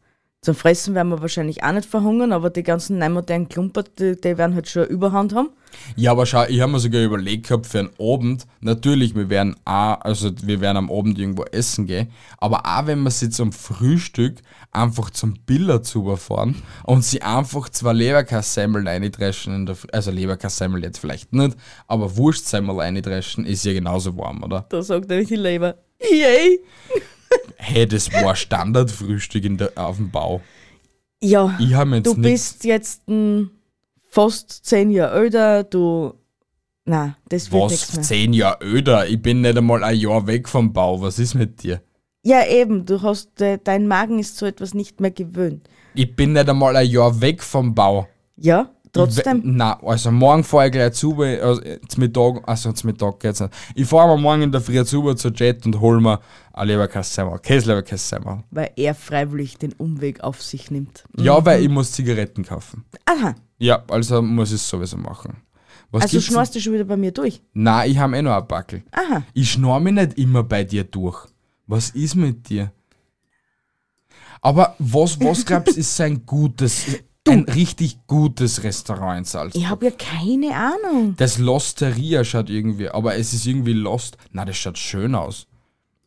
[0.43, 4.38] Zum Fressen werden wir wahrscheinlich auch nicht verhungern, aber die ganzen neumodernen Klumper, die, die
[4.38, 5.51] werden halt schon Überhand haben.
[5.95, 8.45] Ja, aber schau, ich habe mir sogar überlegt gehabt für einen Abend.
[8.60, 13.01] Natürlich, wir werden auch, also wir werden am Abend irgendwo essen gehen, aber auch wenn
[13.03, 14.41] wir sie zum Frühstück
[14.73, 20.84] einfach zum Billard fahren und sie einfach zwei Leberkassemmeln eindreschen in der Früh, also Leberkassemmel
[20.84, 21.56] jetzt vielleicht nicht,
[21.88, 24.65] aber Wurstsemmel eindreschen ist ja genauso warm, oder?
[24.67, 26.60] Da sagt nämlich die Leber, yay!
[27.58, 30.41] Hey, das war Standardfrühstück in der, auf dem Bau.
[31.21, 33.43] Ja, Ich habe jetzt du bist jetzt mm,
[34.10, 36.13] fast zehn Jahre älter, du...
[36.86, 37.71] Na, das wird Was?
[37.71, 38.03] nichts mehr.
[38.03, 39.08] Zehn Jahre öder?
[39.08, 41.01] Ich bin nicht einmal ein Jahr weg vom Bau.
[41.01, 41.82] Was ist mit dir?
[42.23, 45.69] Ja, eben, du hast, äh, dein Magen ist so etwas nicht mehr gewöhnt.
[45.93, 48.08] Ich bin nicht einmal ein Jahr weg vom Bau.
[48.36, 49.41] Ja, Trotzdem.
[49.43, 53.51] na, also morgen fahre ich gleich zu, also zum Mittag, also zum Mittag geht's nicht.
[53.73, 56.19] Ich fahre mal morgen in der Früh zu zur Jet und hol mir
[56.53, 58.43] ein Leberkassemmel, Käseleberkassemmel.
[58.51, 61.06] Weil er freiwillig den Umweg auf sich nimmt.
[61.17, 62.86] Ja, weil ich muss Zigaretten kaufen.
[63.06, 65.38] Aha, Ja, also muss ich es sowieso machen.
[65.89, 67.41] Was also schnorst du schon wieder bei mir durch.
[67.53, 68.84] Nein, ich habe eh noch ein Backel.
[68.91, 69.23] Aha.
[69.34, 71.27] Ich schnorr mich nicht immer bei dir durch.
[71.65, 72.71] Was ist mit dir?
[74.41, 76.25] Aber was, was glaubst du, ist so ein
[77.25, 79.62] gutes, ein richtig gutes Restaurant in Salzburg?
[79.62, 81.15] Ich habe ja keine Ahnung.
[81.17, 84.17] Das Losteria schaut irgendwie, aber es ist irgendwie Lost.
[84.31, 85.47] Na, das schaut schön aus.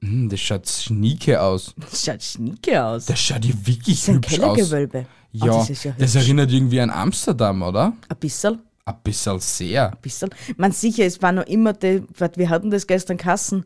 [0.02, 1.74] Hm, das schaut schnieke aus.
[1.79, 3.07] Das schaut schnicke aus.
[3.07, 4.35] Das schaut ja wirklich Das ist ein hübsch aus.
[4.38, 5.07] Kellergewölbe.
[5.33, 6.14] Ja, Ah, das, das ja hübsch.
[6.16, 7.92] erinnert irgendwie an Amsterdam, oder?
[8.09, 9.90] Ein bisschen, Ein bisschen sehr.
[9.90, 10.31] ein bisschen.
[10.57, 12.05] Man sicher, es war noch immer die,
[12.37, 13.64] wir hatten das gestern Kassen.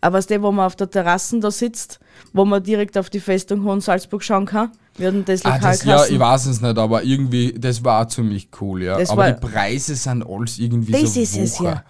[0.00, 2.00] Aber der, wo man auf der Terrasse da sitzt,
[2.32, 4.72] wo man direkt auf die Festung Hohen Salzburg schauen kann.
[5.00, 8.08] Hatten das Ah, Lokal das, ja, ich weiß es nicht, aber irgendwie, das war auch
[8.08, 8.98] ziemlich cool, ja.
[8.98, 11.84] Das aber war- die Preise sind alles irgendwie Das so ist es, ja.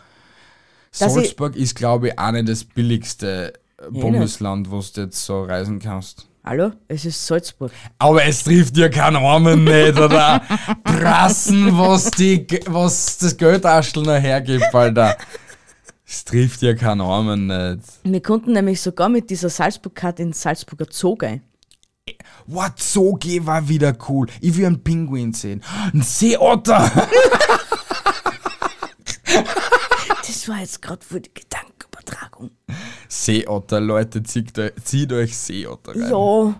[0.90, 3.52] Salzburg ist, glaube ich, auch nicht das billigste
[3.90, 6.26] Bundesland, wo du jetzt so reisen kannst.
[6.48, 7.72] Hallo, es ist Salzburg.
[7.98, 10.40] Aber es trifft ja keinen Armen nicht, oder?
[10.84, 15.16] Prassen, was, die, was das Geldaschel noch hergibt, Alter.
[16.06, 17.82] Es trifft ja keinen Armen nicht.
[18.04, 21.42] Wir konnten nämlich sogar mit dieser Salzburg-Karte ins Salzburger Zoo gehen.
[22.46, 22.74] What,
[23.18, 24.28] geh war wieder cool.
[24.40, 25.64] Ich will einen Pinguin sehen.
[25.92, 27.08] Ein Seeotter.
[30.24, 31.30] Das war jetzt gerade für die
[32.06, 32.50] Gedankenübertragung.
[33.08, 36.10] Seeotter, Leute, zieht, euch- zieht euch Seeotter rein.
[36.10, 36.54] Ja.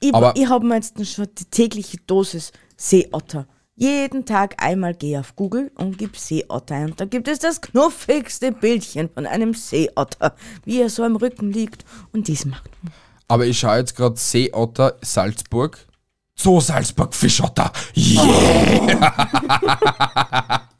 [0.00, 3.46] Ich, Aber- ich habe mir jetzt schon die tägliche Dosis Seeotter.
[3.78, 6.90] Jeden Tag einmal gehe auf Google und gib Seeotter ein.
[6.90, 11.52] Und da gibt es das knuffigste Bildchen von einem Seeotter, wie er so am Rücken
[11.52, 12.70] liegt und dies macht.
[13.28, 15.86] Aber ich schaue jetzt gerade Seeotter Salzburg.
[16.38, 17.70] Zoo Salzburg Fischotter.
[17.96, 19.12] Yeah!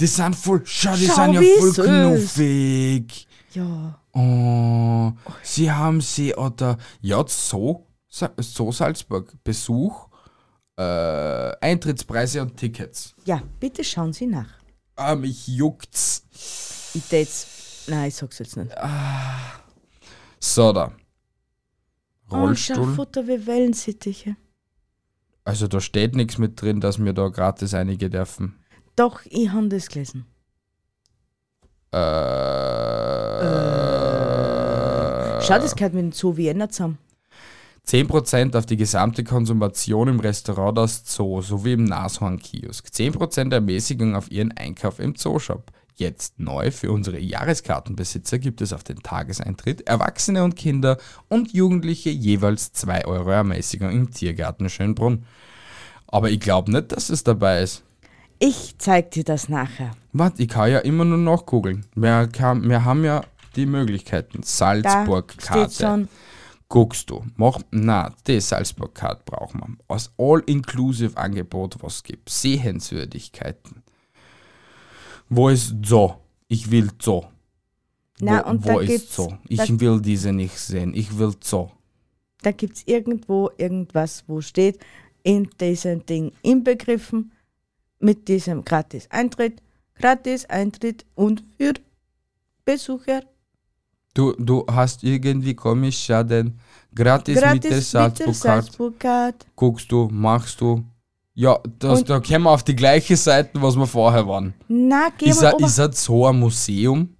[0.00, 3.26] die sind voll, schau, die Schau, sind ja voll knuffig.
[3.54, 3.98] Ja.
[4.14, 6.78] Oh, sie haben Seeotter.
[7.00, 9.32] Ja, Zoo, Sa- Zoo Salzburg.
[9.44, 10.08] Besuch,
[10.76, 10.82] äh,
[11.60, 13.14] Eintrittspreise und Tickets.
[13.24, 14.48] Ja, bitte schauen Sie nach.
[14.96, 16.24] Ah, mich juckt's.
[16.94, 17.84] Ich tät's.
[17.86, 18.70] Nein, ich sag's jetzt nicht.
[20.40, 20.92] So, da.
[22.28, 22.94] Oh, schau, Rollstuhl.
[22.94, 24.36] Futter wie Wellensittiche.
[25.44, 28.61] Also da steht nichts mit drin, dass wir da gratis einige dürfen.
[28.96, 30.26] Doch, ich habe das gelesen.
[31.92, 31.98] Äh,
[35.42, 36.98] Schau, das gehört mit dem Zoo Vienna zusammen.
[37.86, 42.86] 10% auf die gesamte Konsumation im Restaurant das Zoo sowie im Nashorn-Kiosk.
[42.86, 45.72] 10% Ermäßigung auf Ihren Einkauf im Zooshop.
[45.96, 50.96] Jetzt neu für unsere Jahreskartenbesitzer gibt es auf den Tageseintritt Erwachsene und Kinder
[51.28, 55.26] und Jugendliche jeweils 2 Euro Ermäßigung im Tiergarten Schönbrunn.
[56.06, 57.82] Aber ich glaube nicht, dass es dabei ist.
[58.44, 59.92] Ich zeig dir das nachher.
[60.12, 61.86] Warte, ich kann ja immer nur nachgoogeln.
[61.94, 63.22] Wir, kann, wir haben ja
[63.54, 64.42] die Möglichkeiten.
[64.42, 66.08] Salzburg-Karte.
[66.68, 69.76] Guckst du, mach, na, die Salzburg-Card brauchen wir.
[69.86, 72.30] Als All-Inclusive-Angebot, was es gibt.
[72.30, 73.84] Sehenswürdigkeiten.
[75.28, 76.16] Wo ist so?
[76.48, 77.26] Ich will so.
[78.18, 79.38] Na, wo und wo da ist so?
[79.46, 80.94] Ich will diese nicht sehen.
[80.94, 81.70] Ich will so.
[82.42, 84.80] da gibt's irgendwo irgendwas, wo steht,
[85.22, 87.30] in diesem Ding inbegriffen,
[88.02, 89.62] mit diesem Gratis-Eintritt,
[89.94, 91.74] Gratis-Eintritt und für
[92.64, 93.22] Besucher
[94.14, 96.58] Du, du hast irgendwie komisch ja den
[96.94, 99.46] gratis, mit der gratis mit der Salzburg-Card.
[99.56, 100.84] Guckst du, machst du.
[101.34, 104.52] Ja, das, Und- da kommen wir auf die gleiche Seite, was wir vorher waren.
[104.68, 107.16] Na, geh Ist mal er, ist er so ein Museum?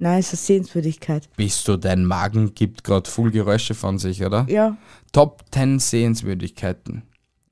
[0.00, 1.28] Nein, ist eine Sehenswürdigkeit.
[1.36, 4.46] Bist du, dein Magen gibt gerade voll Geräusche von sich, oder?
[4.48, 4.76] Ja,
[5.12, 7.02] Top 10 Sehenswürdigkeiten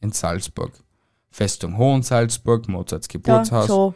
[0.01, 0.73] in Salzburg.
[1.37, 3.67] Festung Hohensalzburg, Mozarts da, Geburtshaus.
[3.67, 3.95] so,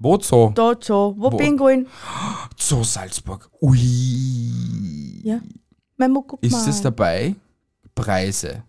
[0.00, 0.50] Wo Zoo?
[0.52, 1.36] da, so, wo, Wo?
[1.36, 1.86] Pinguin?
[2.58, 3.48] Zoo Salzburg.
[3.60, 5.20] Ui.
[5.22, 5.38] Ja,
[5.96, 7.36] mein Muckuck Ist es dabei?
[7.94, 8.64] Preise.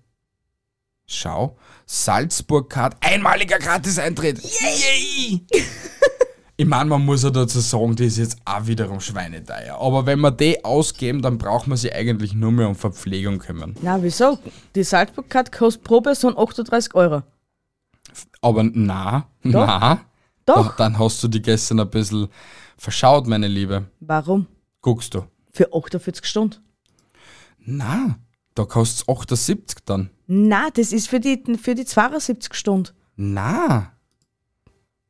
[1.07, 1.57] Schau.
[1.87, 4.39] Salzburg-Card, einmaliger Gratis-Eintritt.
[4.43, 5.41] Yay!
[6.55, 9.75] ich meine, man muss ja dazu sagen, die ist jetzt auch wiederum schweineteuer.
[9.81, 13.75] Aber wenn wir die ausgeben, dann braucht man sich eigentlich nur mehr um Verpflegung kümmern.
[13.81, 14.37] Na, wieso?
[14.75, 17.23] Die Salzburg-Card kostet pro Person 38 Euro.
[18.41, 20.01] Aber na, na.
[20.45, 20.75] Doch.
[20.75, 22.27] Dann hast du die gestern ein bisschen
[22.77, 23.85] verschaut, meine Liebe.
[23.99, 24.47] Warum?
[24.81, 25.23] Guckst du.
[25.51, 26.57] Für 48 Stunden.
[27.59, 28.17] Na,
[28.55, 30.09] da kostet es 78 dann.
[30.27, 32.89] Na, das ist für die, für die 72 Stunden.
[33.15, 33.93] Na.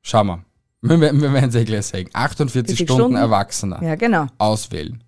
[0.02, 0.46] Schau mal.
[0.82, 2.10] Wir, wir werden es ja gleich sagen.
[2.13, 3.18] 48 40 Stunden, Stunden?
[3.18, 3.82] Erwachsener.
[3.82, 4.28] Ja, genau.
[4.38, 5.02] Auswählen.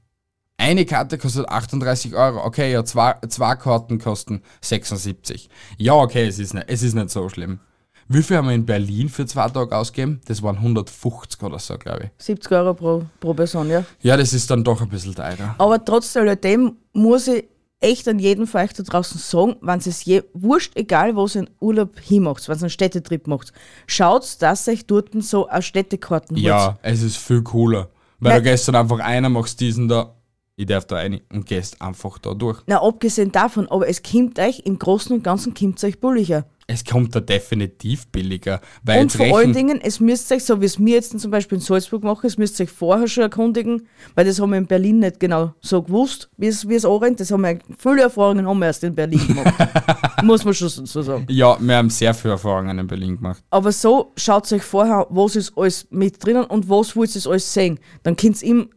[0.57, 2.45] Eine Karte kostet 38 Euro.
[2.45, 5.49] Okay, ja, zwei, zwei Karten kosten 76.
[5.77, 7.59] Ja, okay, es ist, nicht, es ist nicht so schlimm.
[8.07, 10.21] Wie viel haben wir in Berlin für zwei Tage ausgegeben?
[10.27, 12.23] Das waren 150 oder so, glaube ich.
[12.23, 13.83] 70 Euro pro, pro Person, ja.
[14.01, 15.55] Ja, das ist dann doch ein bisschen teurer.
[15.57, 17.45] Aber trotz alledem muss ich
[17.79, 21.35] echt an jeden von euch da draußen sagen, wenn es je wurscht, egal wo ihr
[21.39, 23.53] einen Urlaub hinmacht, wenn ihr einen Städtetrip macht,
[23.87, 26.45] schaut, dass euch dort so eine Städtekarten holt.
[26.45, 27.89] Ja, es ist viel cooler.
[28.19, 28.43] Weil Nein.
[28.43, 30.15] du gehst dann einfach einer, machst diesen da,
[30.57, 32.61] ich darf da rein und gehst einfach da durch.
[32.67, 36.45] Na, abgesehen davon, aber es kommt euch, im Großen und Ganzen kommt es euch billiger.
[36.67, 38.59] Es kommt da definitiv billiger.
[38.83, 41.59] Weil Und vor allen Dingen, es müsst euch, so wie es mir jetzt zum Beispiel
[41.59, 44.97] in Salzburg machen, es müsst euch vorher schon erkundigen, weil das haben wir in Berlin
[44.97, 47.19] nicht genau so gewusst, wie es, wie es anrennt.
[47.19, 49.53] Das haben wir, viele Erfahrungen haben wir erst in Berlin gemacht.
[50.23, 51.27] Muss man schon so sagen.
[51.29, 53.43] ja, wir haben sehr viele Erfahrungen in Berlin gemacht.
[53.51, 57.53] Aber so schaut euch vorher, was ist alles mit drinnen und was wollt ihr alles
[57.53, 57.79] sehen.
[58.01, 58.69] Dann könnt ihr ihm,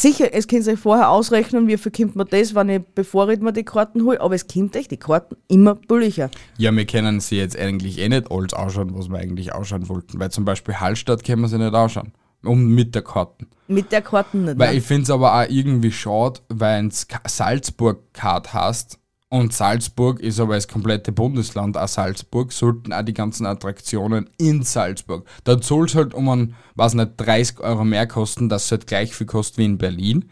[0.00, 3.28] sicher, es könnt ihr euch vorher ausrechnen, wie viel kommt mir das, wenn ich, bevor
[3.28, 6.30] ich mir die Karten hole, aber es kommt euch die Karten immer billiger.
[6.56, 10.18] Ja, wir können sie jetzt eigentlich eh nicht alles anschauen, was wir eigentlich ausschauen wollten.
[10.18, 12.12] Weil zum Beispiel Hallstatt können wir sie nicht anschauen.
[12.44, 13.48] Um mit der Karten.
[13.66, 14.58] Mit der Karten nicht.
[14.58, 14.78] Weil ne?
[14.78, 18.98] ich finde es aber auch irgendwie schade, weil es Salzburg-Card hast
[19.30, 24.62] Und Salzburg ist aber das komplette Bundesland auch Salzburg, sollten auch die ganzen Attraktionen in
[24.62, 25.26] Salzburg.
[25.44, 28.86] Da soll es halt um ein, weiß nicht, 30 Euro mehr kosten, dass es halt
[28.86, 30.30] gleich viel kostet wie in Berlin.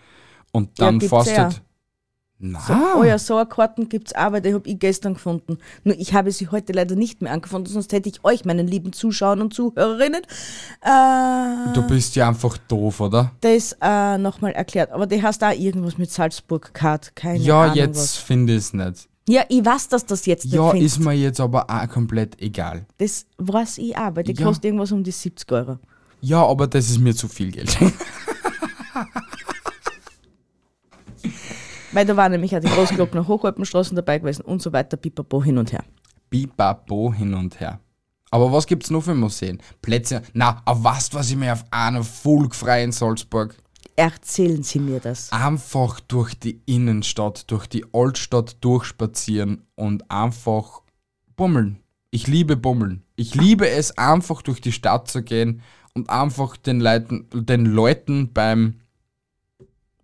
[0.50, 1.42] Und Ja, dann gibt's fährst du ja.
[1.44, 1.62] halt.
[2.38, 5.14] Na, So, oh ja, so eine Karten gibt es auch, weil die habe ich gestern
[5.14, 5.56] gefunden.
[5.84, 8.92] Nur ich habe sie heute leider nicht mehr angefunden, sonst hätte ich euch, meinen lieben
[8.92, 10.20] Zuschauern und Zuhörerinnen,
[10.82, 13.32] äh, du bist ja einfach doof, oder?
[13.40, 14.90] das äh, nochmal erklärt.
[14.92, 18.16] Aber die hast da irgendwas mit Salzburg-Card, keine Ja, Ahnung jetzt was.
[18.16, 19.08] finde ich es nicht.
[19.28, 20.98] Ja, ich weiß, dass das jetzt Ja, nicht findest.
[20.98, 22.84] ist mir jetzt aber auch komplett egal.
[22.98, 24.44] Das weiß ich auch, weil die Ja.
[24.46, 25.78] kostet irgendwas um die 70 Euro.
[26.20, 27.76] Ja, aber das ist mir zu viel Geld.
[31.96, 35.56] Weil da war nämlich auch die Großglockner Hochalpenstraßen dabei gewesen und so weiter, pipapo hin
[35.56, 35.82] und her.
[36.28, 37.80] Bipapo hin und her.
[38.30, 39.62] Aber was gibt's noch für Museen?
[39.80, 40.20] Plätze?
[40.34, 43.56] Na, auf was, was ich mir auf einer voll frei in Salzburg?
[43.96, 45.32] Erzählen Sie mir das.
[45.32, 50.82] Einfach durch die Innenstadt, durch die Altstadt durchspazieren und einfach
[51.34, 51.78] bummeln.
[52.10, 53.04] Ich liebe bummeln.
[53.14, 55.62] Ich liebe es einfach durch die Stadt zu gehen
[55.94, 58.80] und einfach den Leuten, den Leuten beim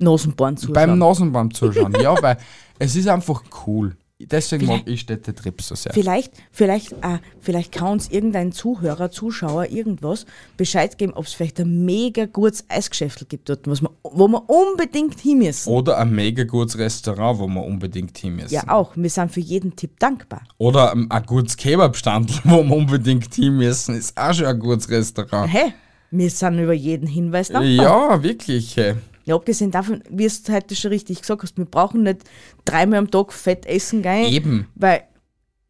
[0.02, 0.74] Nosenborn zuschauen.
[0.74, 1.94] beim Nasenbaum zuschauen.
[2.00, 2.36] ja, weil
[2.78, 3.96] es ist einfach cool.
[4.26, 5.92] Deswegen mag ich Städtetrips so sehr.
[5.92, 11.60] Vielleicht, vielleicht, äh, vielleicht kann uns irgendein Zuhörer, Zuschauer, irgendwas Bescheid geben, ob es vielleicht
[11.60, 15.68] ein mega gutes Eisgeschäft gibt dort, was wir, wo wir unbedingt hin müssen.
[15.68, 18.54] Oder ein mega gutes Restaurant, wo wir unbedingt hin müssen.
[18.54, 18.92] Ja, auch.
[18.94, 20.42] Wir sind für jeden Tipp dankbar.
[20.58, 24.88] Oder ein, ein gutes Kebabstand, wo wir unbedingt hin müssen, ist auch schon ein gutes
[24.88, 25.52] Restaurant.
[25.52, 25.74] Hey,
[26.10, 27.70] wir sind über jeden Hinweis dankbar.
[27.70, 28.76] Ja, wirklich.
[28.76, 28.94] hey.
[29.24, 32.20] Ja, abgesehen davon, wie du heute schon richtig gesagt hast, wir brauchen nicht
[32.64, 34.32] dreimal am Tag fett essen gehen.
[34.32, 34.66] Eben.
[34.74, 35.04] Weil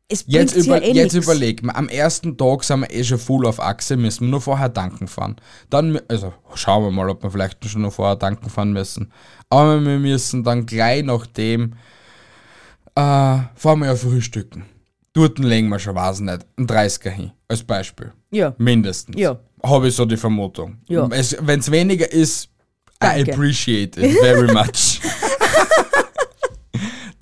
[0.08, 1.24] es bringt Jetzt, ja über, eh jetzt nix.
[1.26, 4.40] überleg mal, am ersten Tag sind wir eh schon voll auf Achse, müssen wir nur
[4.40, 5.36] vorher tanken fahren.
[5.70, 9.10] Dann, also schauen wir mal, ob wir vielleicht schon noch vorher tanken fahren müssen.
[9.48, 11.74] Aber wir müssen dann gleich nachdem,
[12.94, 14.64] äh, fahren wir ja frühstücken.
[15.14, 18.12] Dort legen wir schon, weiß nicht, einen 30er hin, als Beispiel.
[18.30, 19.18] Ja, Mindestens.
[19.18, 19.38] Ja.
[19.62, 20.78] Habe ich so die Vermutung.
[20.88, 21.08] Ja.
[21.10, 22.48] Wenn es weniger ist,
[23.02, 23.32] I Danke.
[23.32, 25.00] appreciate it very much.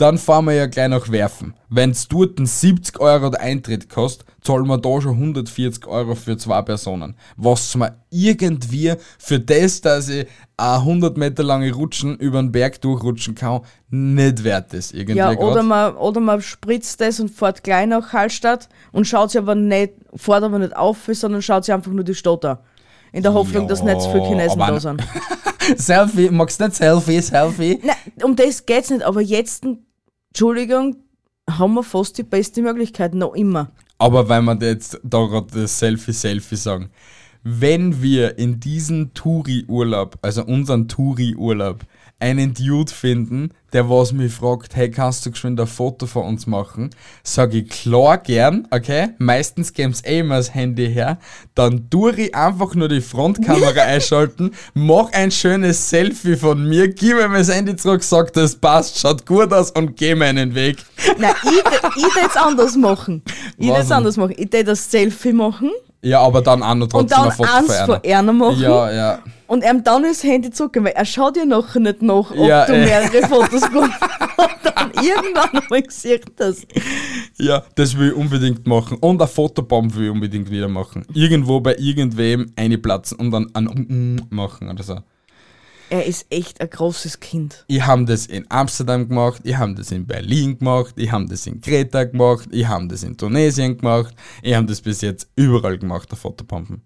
[0.00, 1.52] Dann fahren wir ja gleich nach Werfen.
[1.68, 6.14] Wenn es dort ein 70 Euro der Eintritt kostet, zahlen wir da schon 140 Euro
[6.14, 7.14] für zwei Personen.
[7.36, 12.80] Was mir irgendwie für das, dass ich eine 100 Meter lange Rutschen über den Berg
[12.80, 14.94] durchrutschen kann, nicht wert ist.
[14.94, 15.44] Irgendwie ja grad.
[15.44, 19.54] oder, man, oder man spritzt das und fährt gleich nach Hallstatt und schaut sich aber
[19.54, 22.58] nicht, fährt aber nicht auf, sondern schaut sich einfach nur die Stadt an.
[23.12, 25.02] In der Hoffnung, dass nicht so viele Chinesen da sind.
[25.76, 27.80] Selfie, magst du nicht Selfie, Selfie?
[27.82, 29.64] Nein, um das geht's nicht, aber jetzt,
[30.30, 30.96] Entschuldigung,
[31.48, 33.70] haben wir fast die beste Möglichkeit, noch immer.
[33.98, 36.90] Aber weil wir jetzt da gerade das Selfie-Selfie sagen.
[37.42, 41.84] Wenn wir in diesen Touri-Urlaub, also unseren Touri-Urlaub,
[42.20, 46.46] einen Dude finden, der was mich fragt, hey, kannst du geschwind ein Foto von uns
[46.46, 46.90] machen?
[47.22, 49.08] Sag ich klar gern, okay?
[49.18, 51.18] Meistens geben's eh immer das Handy her.
[51.54, 57.16] Dann tue ich einfach nur die Frontkamera einschalten, mach ein schönes Selfie von mir, gib
[57.16, 60.78] mir das Handy zurück, sag, das passt, schaut gut aus und geh meinen Weg.
[61.18, 61.50] Nein, ich,
[61.96, 63.22] ich würde anders machen.
[63.56, 63.92] Ich denn?
[63.92, 64.34] anders machen.
[64.36, 65.70] Ich würde das Selfie machen
[66.02, 68.18] Ja, aber dann auch noch und trotzdem dann ein Foto eins von einer.
[68.18, 69.18] einer machen Ja, ja.
[69.46, 72.64] und ihm dann das Handy zurückgeben, weil er schaut ja nachher nicht nach, ob Ja,
[72.66, 72.84] du äh.
[72.86, 74.20] mehrere Fotos gemacht hast.
[74.38, 76.62] Und dann irgendwann mal sieht das.
[77.36, 78.96] Ja, das will ich unbedingt machen.
[79.00, 81.04] Und ein Fotobomb will ich unbedingt wieder machen.
[81.12, 84.98] Irgendwo bei irgendwem einplatzen und dann ein machen oder so.
[85.92, 87.64] Er ist echt ein großes Kind.
[87.66, 91.48] Ich habe das in Amsterdam gemacht, ich habe das in Berlin gemacht, ich habe das
[91.48, 95.78] in Kreta gemacht, ich habe das in Tunesien gemacht, ich habe das bis jetzt überall
[95.78, 96.82] gemacht, der Fotopumpen.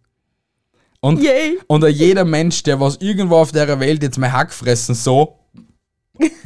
[1.01, 1.59] Und, Yay!
[1.67, 5.38] und jeder Mensch, der was irgendwo auf der Welt jetzt mein Hackfressen so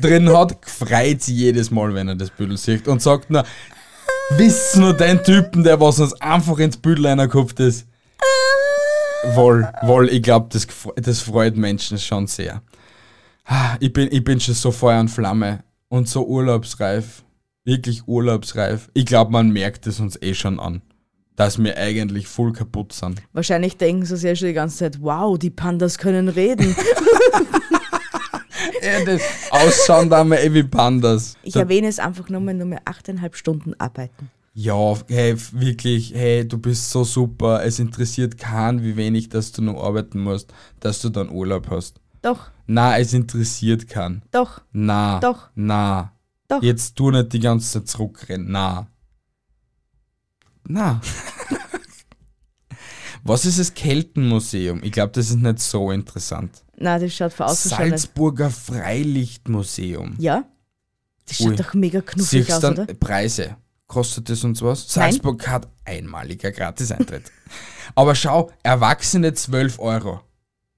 [0.01, 3.45] drin hat, freut sich jedes Mal, wenn er das Büdel sieht und sagt nur,
[4.31, 7.87] wisst nur den Typen, der was uns einfach ins Büdel einkauft ist.
[9.35, 12.63] Wohl, wohl, ich glaube, das, das freut Menschen schon sehr.
[13.45, 17.25] Ah, Ich bin, ich bin schon so Feuer und Flamme und so urlaubsreif.
[17.65, 18.89] Wirklich urlaubsreif.
[18.95, 20.83] Ich glaube, man merkt es uns eh schon an,
[21.37, 23.21] dass wir eigentlich voll kaputt sind.
[23.33, 26.75] Wahrscheinlich denken sie sich ja schon die ganze Zeit, wow, die Pandas können reden.
[28.83, 31.37] Ja, das ausschauen da wir eh wie Pandas.
[31.43, 34.31] Ich erwähne es einfach nochmal, nur mehr achteinhalb Stunden arbeiten.
[34.61, 37.65] Ja, hey, wirklich, hey, du bist so super.
[37.65, 42.01] Es interessiert keinen, wie wenig, dass du noch arbeiten musst, dass du dann Urlaub hast.
[42.23, 44.23] Doch, Na, es interessiert keinen.
[44.33, 45.21] doch, Na.
[45.21, 45.51] Doch.
[45.55, 46.13] Na.
[46.49, 46.61] Doch.
[46.61, 48.51] Jetzt tu nicht die ganze Zeit zurückrennen.
[48.51, 48.89] Na.
[50.67, 51.01] Na.
[53.23, 54.83] Was ist das Keltenmuseum?
[54.83, 56.65] Ich glaube, das ist nicht so interessant.
[56.77, 57.59] na, das schaut schon nicht.
[57.59, 60.17] Salzburger Freilichtmuseum.
[60.19, 60.43] Ja,
[61.27, 61.57] Das schaut Ui.
[61.57, 62.87] doch mega knuffig Siehst aus, dann oder?
[62.95, 63.57] Preise.
[63.89, 64.81] Kostet das uns was?
[64.97, 65.13] Nein.
[65.13, 67.33] Salzburg hat einmaliger Gratiseintritt.
[67.95, 70.21] Aber schau, Erwachsene 12 Euro.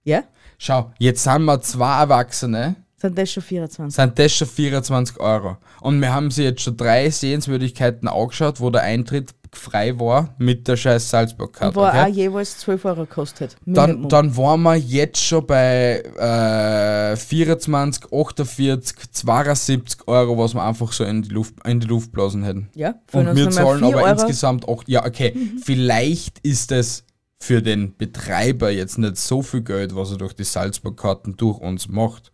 [0.04, 0.22] Ja?
[0.58, 3.94] Schau, jetzt sind wir zwei Erwachsene, Sind das schon 24?
[3.96, 5.56] sind das schon 24 Euro.
[5.80, 10.68] Und wir haben sie jetzt schon drei Sehenswürdigkeiten angeschaut, wo der Eintritt frei war mit
[10.68, 11.74] der scheiß Salzburg-Karte.
[11.76, 12.02] Wo okay?
[12.02, 13.56] auch jeweils 12 Euro gekostet.
[13.66, 20.92] Dann, dann waren wir jetzt schon bei äh, 24, 48, 72 Euro, was wir einfach
[20.92, 22.68] so in die Luft, in die Luft blasen hätten.
[22.74, 24.12] ja, Und wir zahlen 4 aber Euro.
[24.12, 25.34] insgesamt auch, ja, okay,
[25.64, 27.04] vielleicht ist es
[27.38, 31.88] für den Betreiber jetzt nicht so viel Geld, was er durch die Salzburg-Karten durch uns
[31.88, 32.32] macht.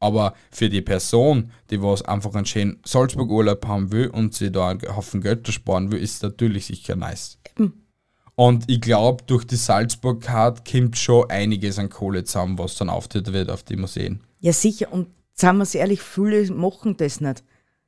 [0.00, 4.70] Aber für die Person, die was einfach einen schönen Salzburg-Urlaub haben will und sie da
[4.70, 7.38] einen Haufen Geld sparen will, ist natürlich sicher nice.
[8.34, 13.30] Und ich glaube, durch die Salzburg-Card kommt schon einiges an Kohle zusammen, was dann auftritt
[13.34, 14.20] wird auf die Museen.
[14.40, 14.90] Ja, sicher.
[14.90, 17.44] Und sagen wir es ehrlich, viele machen das nicht.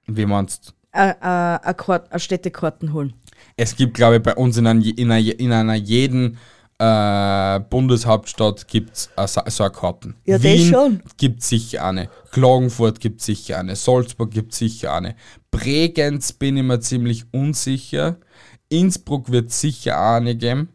[0.07, 0.99] Wie meinst du?
[0.99, 3.15] Äh, äh, eine Kart- eine Städtekarten holen.
[3.57, 6.37] Es gibt, glaube ich, bei uns in, ein, in, einer, in einer jeden
[6.83, 10.17] äh, Bundeshauptstadt gibt es so eine Karten.
[10.25, 11.03] Ja, das Wien schon.
[11.17, 12.09] gibt sicher eine.
[12.33, 13.77] Klagenfurt gibt sicher eine.
[13.77, 15.15] Salzburg gibt sicher eine.
[15.53, 18.17] Bregenz bin ich mir ziemlich unsicher.
[18.69, 20.71] Innsbruck wird sicher auch eine geben.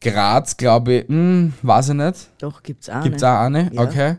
[0.00, 2.30] Graz, glaube ich, hm, weiß ich nicht.
[2.38, 3.02] Doch, gibt es auch.
[3.02, 3.30] Gibt es nicht.
[3.30, 3.70] auch eine?
[3.72, 3.82] Ja.
[3.82, 4.16] Okay.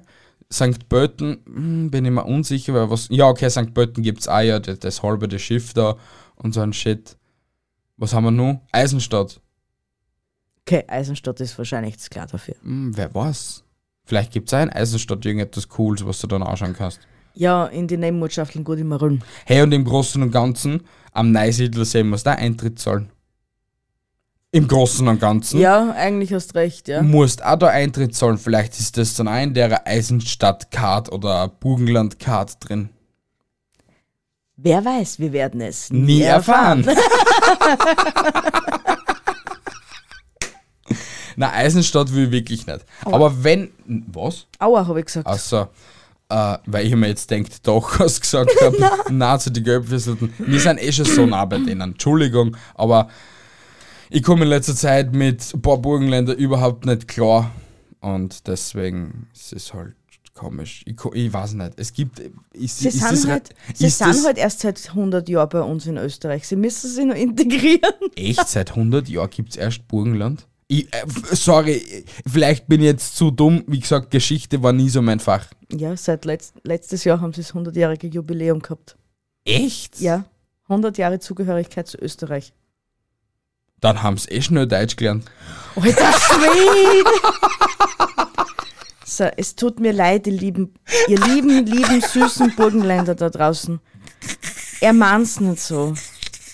[0.51, 0.89] St.
[0.89, 3.07] Pölten, hm, bin ich mir unsicher, weil was.
[3.09, 3.73] Ja, okay, St.
[3.73, 5.95] Pölten gibt es auch ja, das, das halbe das Schiff da
[6.35, 7.15] und so ein Shit.
[7.95, 8.61] Was haben wir noch?
[8.73, 9.39] Eisenstadt.
[10.65, 12.55] Okay, Eisenstadt ist wahrscheinlich das klar dafür.
[12.63, 13.63] Hm, wer weiß?
[14.05, 16.99] Vielleicht gibt es auch in Eisenstadt irgendetwas Cooles, was du dann anschauen kannst.
[17.33, 19.21] Ja, in die Nebenmannschaften gut immer rum.
[19.45, 20.81] Hey, und im Großen und Ganzen,
[21.13, 23.09] am Neusiedlersee muss da Eintritt zahlen.
[24.53, 25.61] Im Großen und Ganzen.
[25.61, 27.01] Ja, eigentlich hast recht, ja.
[27.01, 28.37] musst auch da Eintritt zahlen.
[28.37, 32.89] Vielleicht ist das dann auch in der Eisenstadt-Card oder Burgenland-Card drin.
[34.57, 36.85] Wer weiß, wir werden es Nie erfahren.
[41.41, 42.85] Na, Eisenstadt will ich wirklich nicht.
[43.03, 43.71] Aber wenn.
[44.13, 44.45] Was?
[44.59, 45.25] Aua, habe ich gesagt.
[45.25, 45.69] Achso.
[46.29, 48.77] Äh, weil ich mir jetzt denkt, doch, was gesagt habe.
[49.11, 50.31] nah zu den Gelbfisselten.
[50.37, 51.81] Wir sind eh schon so nah bei denen.
[51.81, 53.09] Entschuldigung, aber
[54.11, 57.49] ich komme in letzter Zeit mit ein paar Burgenländer überhaupt nicht klar.
[58.01, 59.95] Und deswegen ist es halt
[60.35, 60.83] komisch.
[60.85, 61.73] Ich, ich weiß nicht.
[61.77, 62.19] Es gibt.
[62.53, 65.87] Ist, Sie, ist sind, das, halt, sie sind halt erst seit 100 Jahren bei uns
[65.87, 66.47] in Österreich.
[66.47, 67.95] Sie müssen sich noch integrieren.
[68.15, 70.45] echt seit 100 Jahren gibt es erst Burgenland?
[70.71, 73.61] Ich, äh, sorry, vielleicht bin ich jetzt zu dumm.
[73.67, 75.45] Wie gesagt, Geschichte war nie so mein Fach.
[75.69, 78.95] Ja, seit letzt, letztes Jahr haben sie das 100-jährige Jubiläum gehabt.
[79.43, 79.99] Echt?
[79.99, 80.23] Ja,
[80.69, 82.53] 100 Jahre Zugehörigkeit zu Österreich.
[83.81, 85.25] Dann haben sie eh schnell Deutsch gelernt.
[85.75, 87.09] Alter Schwede!
[89.05, 90.73] so, es tut mir leid, ihr lieben,
[91.09, 93.81] ihr lieben, lieben, süßen Burgenländer da draußen.
[94.79, 95.95] Er meint's nicht so.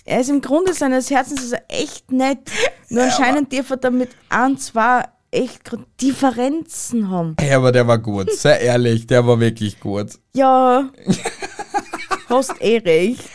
[0.07, 2.49] Er ist im Grunde seines Herzens ist er echt nett.
[2.87, 5.69] Nur anscheinend darf er damit ein, zwei echt
[6.01, 7.35] Differenzen haben.
[7.37, 8.31] Hey, aber der war gut.
[8.31, 10.11] Sehr ehrlich, der war wirklich gut.
[10.33, 10.89] Ja.
[12.29, 13.29] Hast eh recht.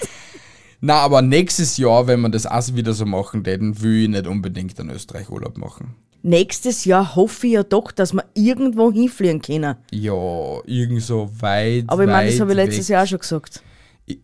[0.81, 4.27] Na, aber nächstes Jahr, wenn wir das auch wieder so machen täten, will ich nicht
[4.27, 5.95] unbedingt in Österreich Urlaub machen.
[6.23, 9.77] Nächstes Jahr hoffe ich ja doch, dass wir irgendwo hinfliegen können.
[9.91, 11.85] Ja, irgend so weit.
[11.89, 12.95] Aber ich meine, das habe ich letztes weg.
[12.95, 13.63] Jahr auch schon gesagt.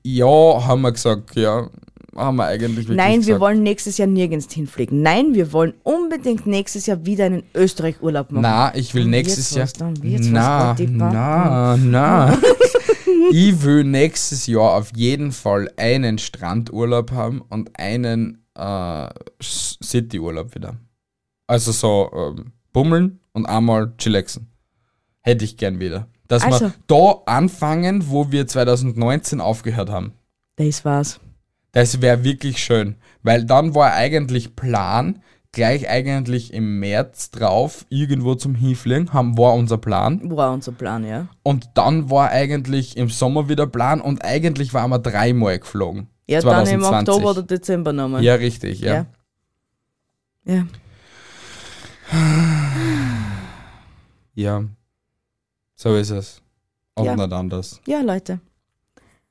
[0.03, 0.27] Ja,
[0.67, 1.69] haben wir gesagt, ja.
[2.19, 3.41] Haben wir eigentlich wirklich Nein, wir gesagt.
[3.41, 5.03] wollen nächstes Jahr nirgends hinfliegen.
[5.03, 8.43] Nein, wir wollen unbedingt nächstes Jahr wieder einen Österreich-Urlaub machen.
[8.43, 9.69] Na, ich will nächstes Jahr.
[10.03, 12.39] na, na, na.
[13.31, 19.09] ich will nächstes Jahr auf jeden Fall einen Strandurlaub haben und einen äh,
[19.41, 20.77] Cityurlaub wieder.
[21.47, 24.49] Also so ähm, bummeln und einmal chillaxen.
[25.23, 26.09] Hätte ich gern wieder.
[26.27, 26.67] Dass Also.
[26.67, 30.13] wir da anfangen, wo wir 2019 aufgehört haben.
[30.57, 31.21] Das war's.
[31.79, 35.23] Das wäre wirklich schön, weil dann war eigentlich Plan,
[35.53, 40.21] gleich eigentlich im März drauf, irgendwo zum Hinfliegen, haben, war unser Plan.
[40.37, 41.29] War unser Plan, ja.
[41.45, 46.09] Und dann war eigentlich im Sommer wieder Plan und eigentlich waren wir dreimal geflogen.
[46.27, 48.25] Ja, dann im Oktober oder Dezember nochmal.
[48.25, 49.07] Ja, richtig, ja.
[50.45, 50.57] ja.
[50.57, 50.67] Ja.
[54.35, 54.65] Ja.
[55.77, 56.43] So ist es.
[56.97, 57.15] Und Ja.
[57.15, 57.81] nicht anders.
[57.87, 58.41] Ja, Leute.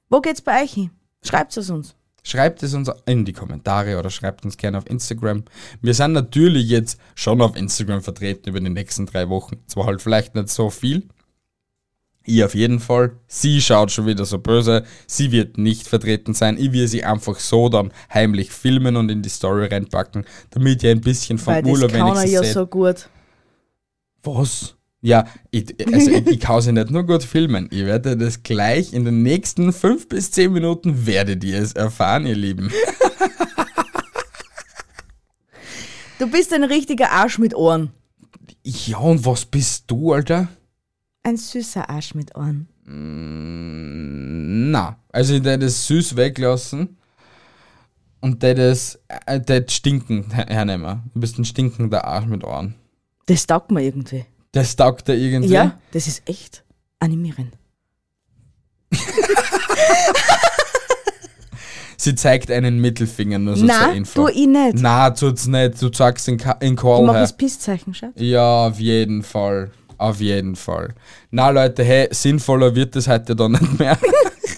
[0.10, 0.92] Wo geht's bei euch hin?
[1.22, 1.98] Schreibt's es uns.
[2.28, 5.46] Schreibt es uns in die Kommentare oder schreibt uns gerne auf Instagram.
[5.82, 9.60] Wir sind natürlich jetzt schon auf Instagram vertreten über die nächsten drei Wochen.
[9.66, 11.08] Zwar halt vielleicht nicht so viel.
[12.26, 13.14] Ich auf jeden Fall.
[13.28, 14.84] Sie schaut schon wieder so böse.
[15.08, 16.58] Sie wird nicht vertreten sein.
[16.58, 20.92] Ich will sie einfach so dann heimlich filmen und in die Story reinpacken, damit ihr
[20.92, 22.54] ein bisschen vom Weil das Urlaub kann er wenigstens ja seht.
[22.54, 23.08] so gut.
[24.24, 24.76] Was?
[25.02, 27.68] Ja, ich, also ich, ich kann sie nicht nur gut filmen.
[27.72, 32.26] Ich werde das gleich in den nächsten fünf bis zehn Minuten werdet ihr es erfahren,
[32.26, 32.72] ihr Lieben.
[36.20, 37.92] Du bist ein richtiger Arsch mit Ohren.
[38.64, 40.48] Ja, und was bist du, Alter?
[41.22, 42.68] Ein süßer Arsch mit Ohren.
[42.86, 46.98] Na, also ich hätte das süß weglassen
[48.22, 51.04] und der das, äh, der stinken hernehmen.
[51.14, 52.74] Du bist ein stinkender Arsch mit Ohren.
[53.28, 54.26] Das taugt mir irgendwie.
[54.52, 55.50] Das taugt dir irgendwie.
[55.54, 56.64] Ja, das ist echt
[57.00, 57.54] animierend.
[62.00, 64.22] Sie zeigt einen Mittelfinger nur so zur Na, Info.
[64.22, 64.76] tu ich nicht.
[64.76, 65.82] Na, tut's nicht.
[65.82, 67.22] Du zeigst in, Ka- in Ich Call mache her.
[67.24, 68.14] das Pisszeichen, Schatz.
[68.16, 69.72] Ja, auf jeden Fall.
[69.98, 70.94] Auf jeden Fall.
[71.32, 73.98] Na Leute, hey, sinnvoller wird es heute dann nicht mehr.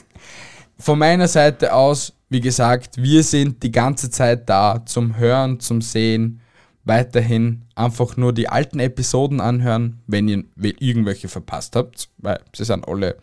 [0.80, 5.82] Von meiner Seite aus, wie gesagt, wir sind die ganze Zeit da zum Hören, zum
[5.82, 6.42] Sehen.
[6.90, 12.66] Weiterhin einfach nur die alten Episoden anhören, wenn ihr we- irgendwelche verpasst habt, weil sie
[12.66, 13.18] sind alle.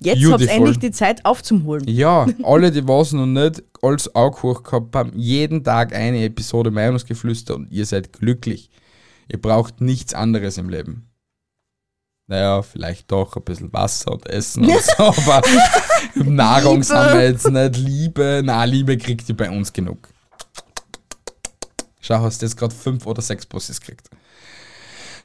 [0.00, 1.84] Jetzt habt ihr endlich die Zeit aufzuholen.
[1.88, 7.54] Ja, alle, die was noch nicht als Auge gehabt haben, jeden Tag eine Episode Meinungsgeflüster
[7.56, 8.70] und ihr seid glücklich.
[9.28, 11.08] Ihr braucht nichts anderes im Leben.
[12.28, 15.42] Naja, vielleicht doch ein bisschen Wasser und Essen und so, aber
[16.14, 17.76] Nahrung sind wir jetzt nicht.
[17.76, 20.08] Liebe, na, Liebe kriegt ihr bei uns genug.
[22.02, 24.10] Schau, hast du jetzt gerade fünf oder sechs Busses gekriegt.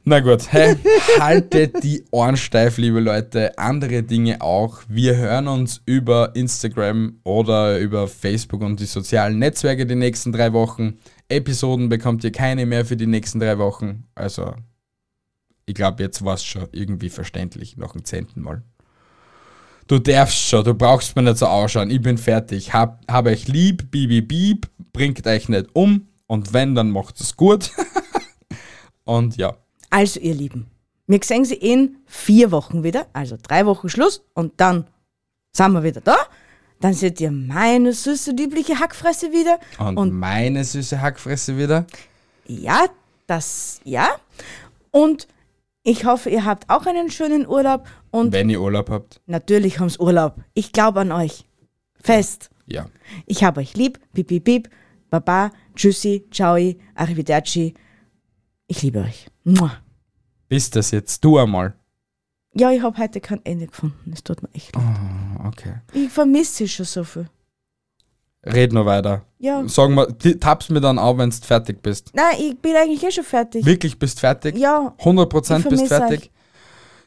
[0.03, 0.78] Na gut, hey,
[1.19, 3.57] haltet die Ohren steif, liebe Leute.
[3.57, 4.84] Andere Dinge auch.
[4.88, 10.53] Wir hören uns über Instagram oder über Facebook und die sozialen Netzwerke die nächsten drei
[10.53, 10.99] Wochen.
[11.28, 14.05] Episoden bekommt ihr keine mehr für die nächsten drei Wochen.
[14.13, 14.53] Also,
[15.65, 18.61] ich glaube, jetzt war es schon irgendwie verständlich, noch ein zehnten Mal.
[19.88, 21.89] Du darfst schon, du brauchst mir nicht so ausschauen.
[21.89, 22.71] Ich bin fertig.
[22.71, 26.07] Hab, hab euch lieb, bieb, bieb, bringt euch nicht um.
[26.28, 27.71] Und wenn, dann macht es gut.
[29.05, 29.55] und ja.
[29.89, 30.67] Also, ihr Lieben,
[31.07, 34.88] wir sehen sie in vier Wochen wieder, also drei Wochen Schluss und dann
[35.53, 36.17] sind wir wieder da.
[36.80, 39.59] Dann seht ihr meine süße, liebliche Hackfresse wieder.
[39.80, 41.88] Und, Und- meine süße Hackfresse wieder.
[42.45, 42.86] Ja,
[43.25, 44.07] das, ja.
[44.91, 45.28] Und
[45.84, 49.21] ich hoffe, ihr habt auch einen schönen Urlaub und Wenn ihr Urlaub habt.
[49.25, 50.36] natürlich haben's Urlaub.
[50.53, 51.45] Ich glaube an euch.
[52.01, 52.49] Fest.
[52.67, 52.86] Ja.
[53.25, 53.99] Ich habe euch lieb.
[54.13, 54.69] Bip, bip, bip.
[55.09, 55.51] Baba.
[55.78, 56.25] Tschüssi.
[56.32, 56.57] Ciao.
[56.95, 57.73] Arrivederci.
[58.67, 59.28] Ich liebe euch.
[59.43, 59.71] Mua.
[60.49, 61.73] Bist das jetzt du einmal?
[62.53, 64.11] Ja, ich habe heute kein Ende gefunden.
[64.13, 64.84] Es tut mir echt leid.
[64.86, 65.75] Ah, Okay.
[65.93, 67.30] Ich vermisse sie schon so viel.
[68.45, 69.23] Red nur weiter.
[69.39, 69.63] Ja.
[69.67, 70.07] Sag mal,
[70.39, 72.11] tappst mir dann auf, wenn du fertig bist.
[72.13, 73.65] Nein, ich bin eigentlich eh schon fertig.
[73.65, 74.57] Wirklich bist fertig?
[74.57, 76.19] Ja, 100% Ich bist fertig?
[76.23, 76.32] euch.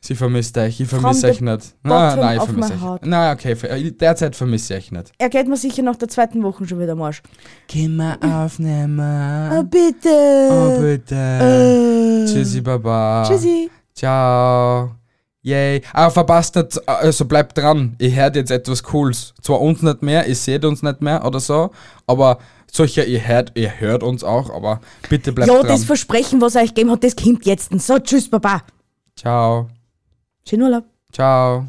[0.02, 0.80] Sie vermisst euch.
[0.80, 1.74] Ich vermisse euch nicht.
[1.82, 3.00] Nein, nein, ich vermisse euch.
[3.02, 3.54] Nein, okay.
[3.54, 5.12] ver- Derzeit vermisse ich euch nicht.
[5.18, 7.22] er geht mir sicher nach der zweiten Woche schon wieder am Arsch.
[7.70, 8.98] Können wir aufnehmen?
[9.00, 10.48] Ah, bitte.
[10.50, 11.14] Oh, bitte.
[11.14, 12.24] Äh.
[12.26, 13.24] Tschüssi, Baba.
[13.28, 13.70] Tschüssi.
[13.94, 14.92] Ciao.
[15.42, 15.82] Yay.
[15.92, 17.94] Ah, verpasst nicht, also bleibt dran.
[17.98, 19.34] Ihr hört jetzt etwas Cooles.
[19.42, 21.70] Zwar uns nicht mehr, ihr seht uns nicht mehr oder so,
[22.06, 22.38] aber
[22.70, 25.68] solcher, ihr hört, ihr hört uns auch, aber bitte bleibt Ja, dran.
[25.68, 27.70] das Versprechen, was er euch gegeben hat, das kommt jetzt.
[27.80, 28.62] So, tschüss, Baba.
[29.16, 29.68] Ciao.
[30.50, 30.84] Schönen Urlaub.
[31.12, 31.68] Ciao.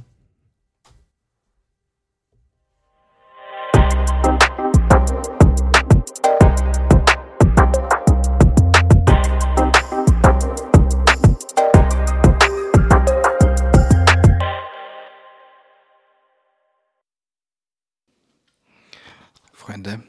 [19.53, 20.01] Freunde,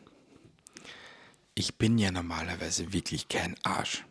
[1.55, 4.07] ich bin ja normalerweise wirklich kein Arsch.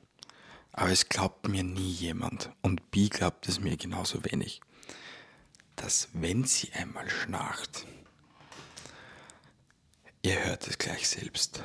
[0.74, 4.62] Aber es glaubt mir nie jemand und Bi glaubt es mir genauso wenig,
[5.76, 7.86] dass wenn sie einmal schnarcht,
[10.22, 11.62] ihr hört es gleich selbst.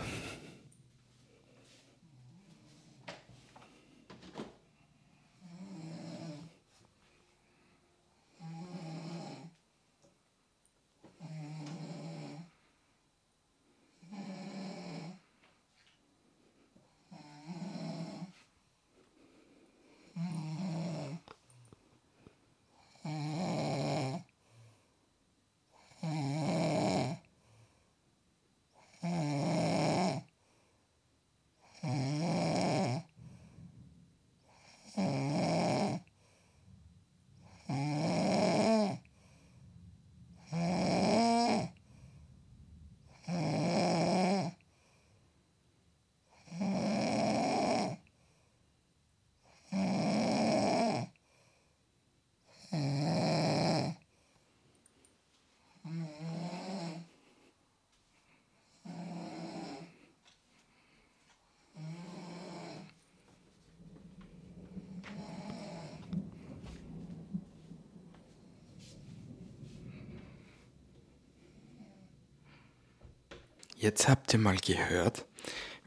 [73.78, 75.26] Jetzt habt ihr mal gehört,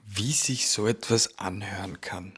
[0.06, 2.34] wie sich so etwas anhören kann.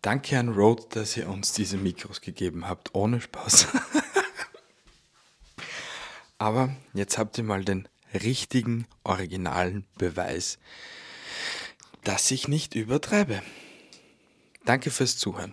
[0.00, 3.66] Danke an Rode, dass ihr uns diese Mikros gegeben habt, ohne Spaß.
[6.38, 10.60] Aber jetzt habt ihr mal den richtigen, originalen Beweis,
[12.04, 13.42] dass ich nicht übertreibe.
[14.64, 15.52] Danke fürs Zuhören.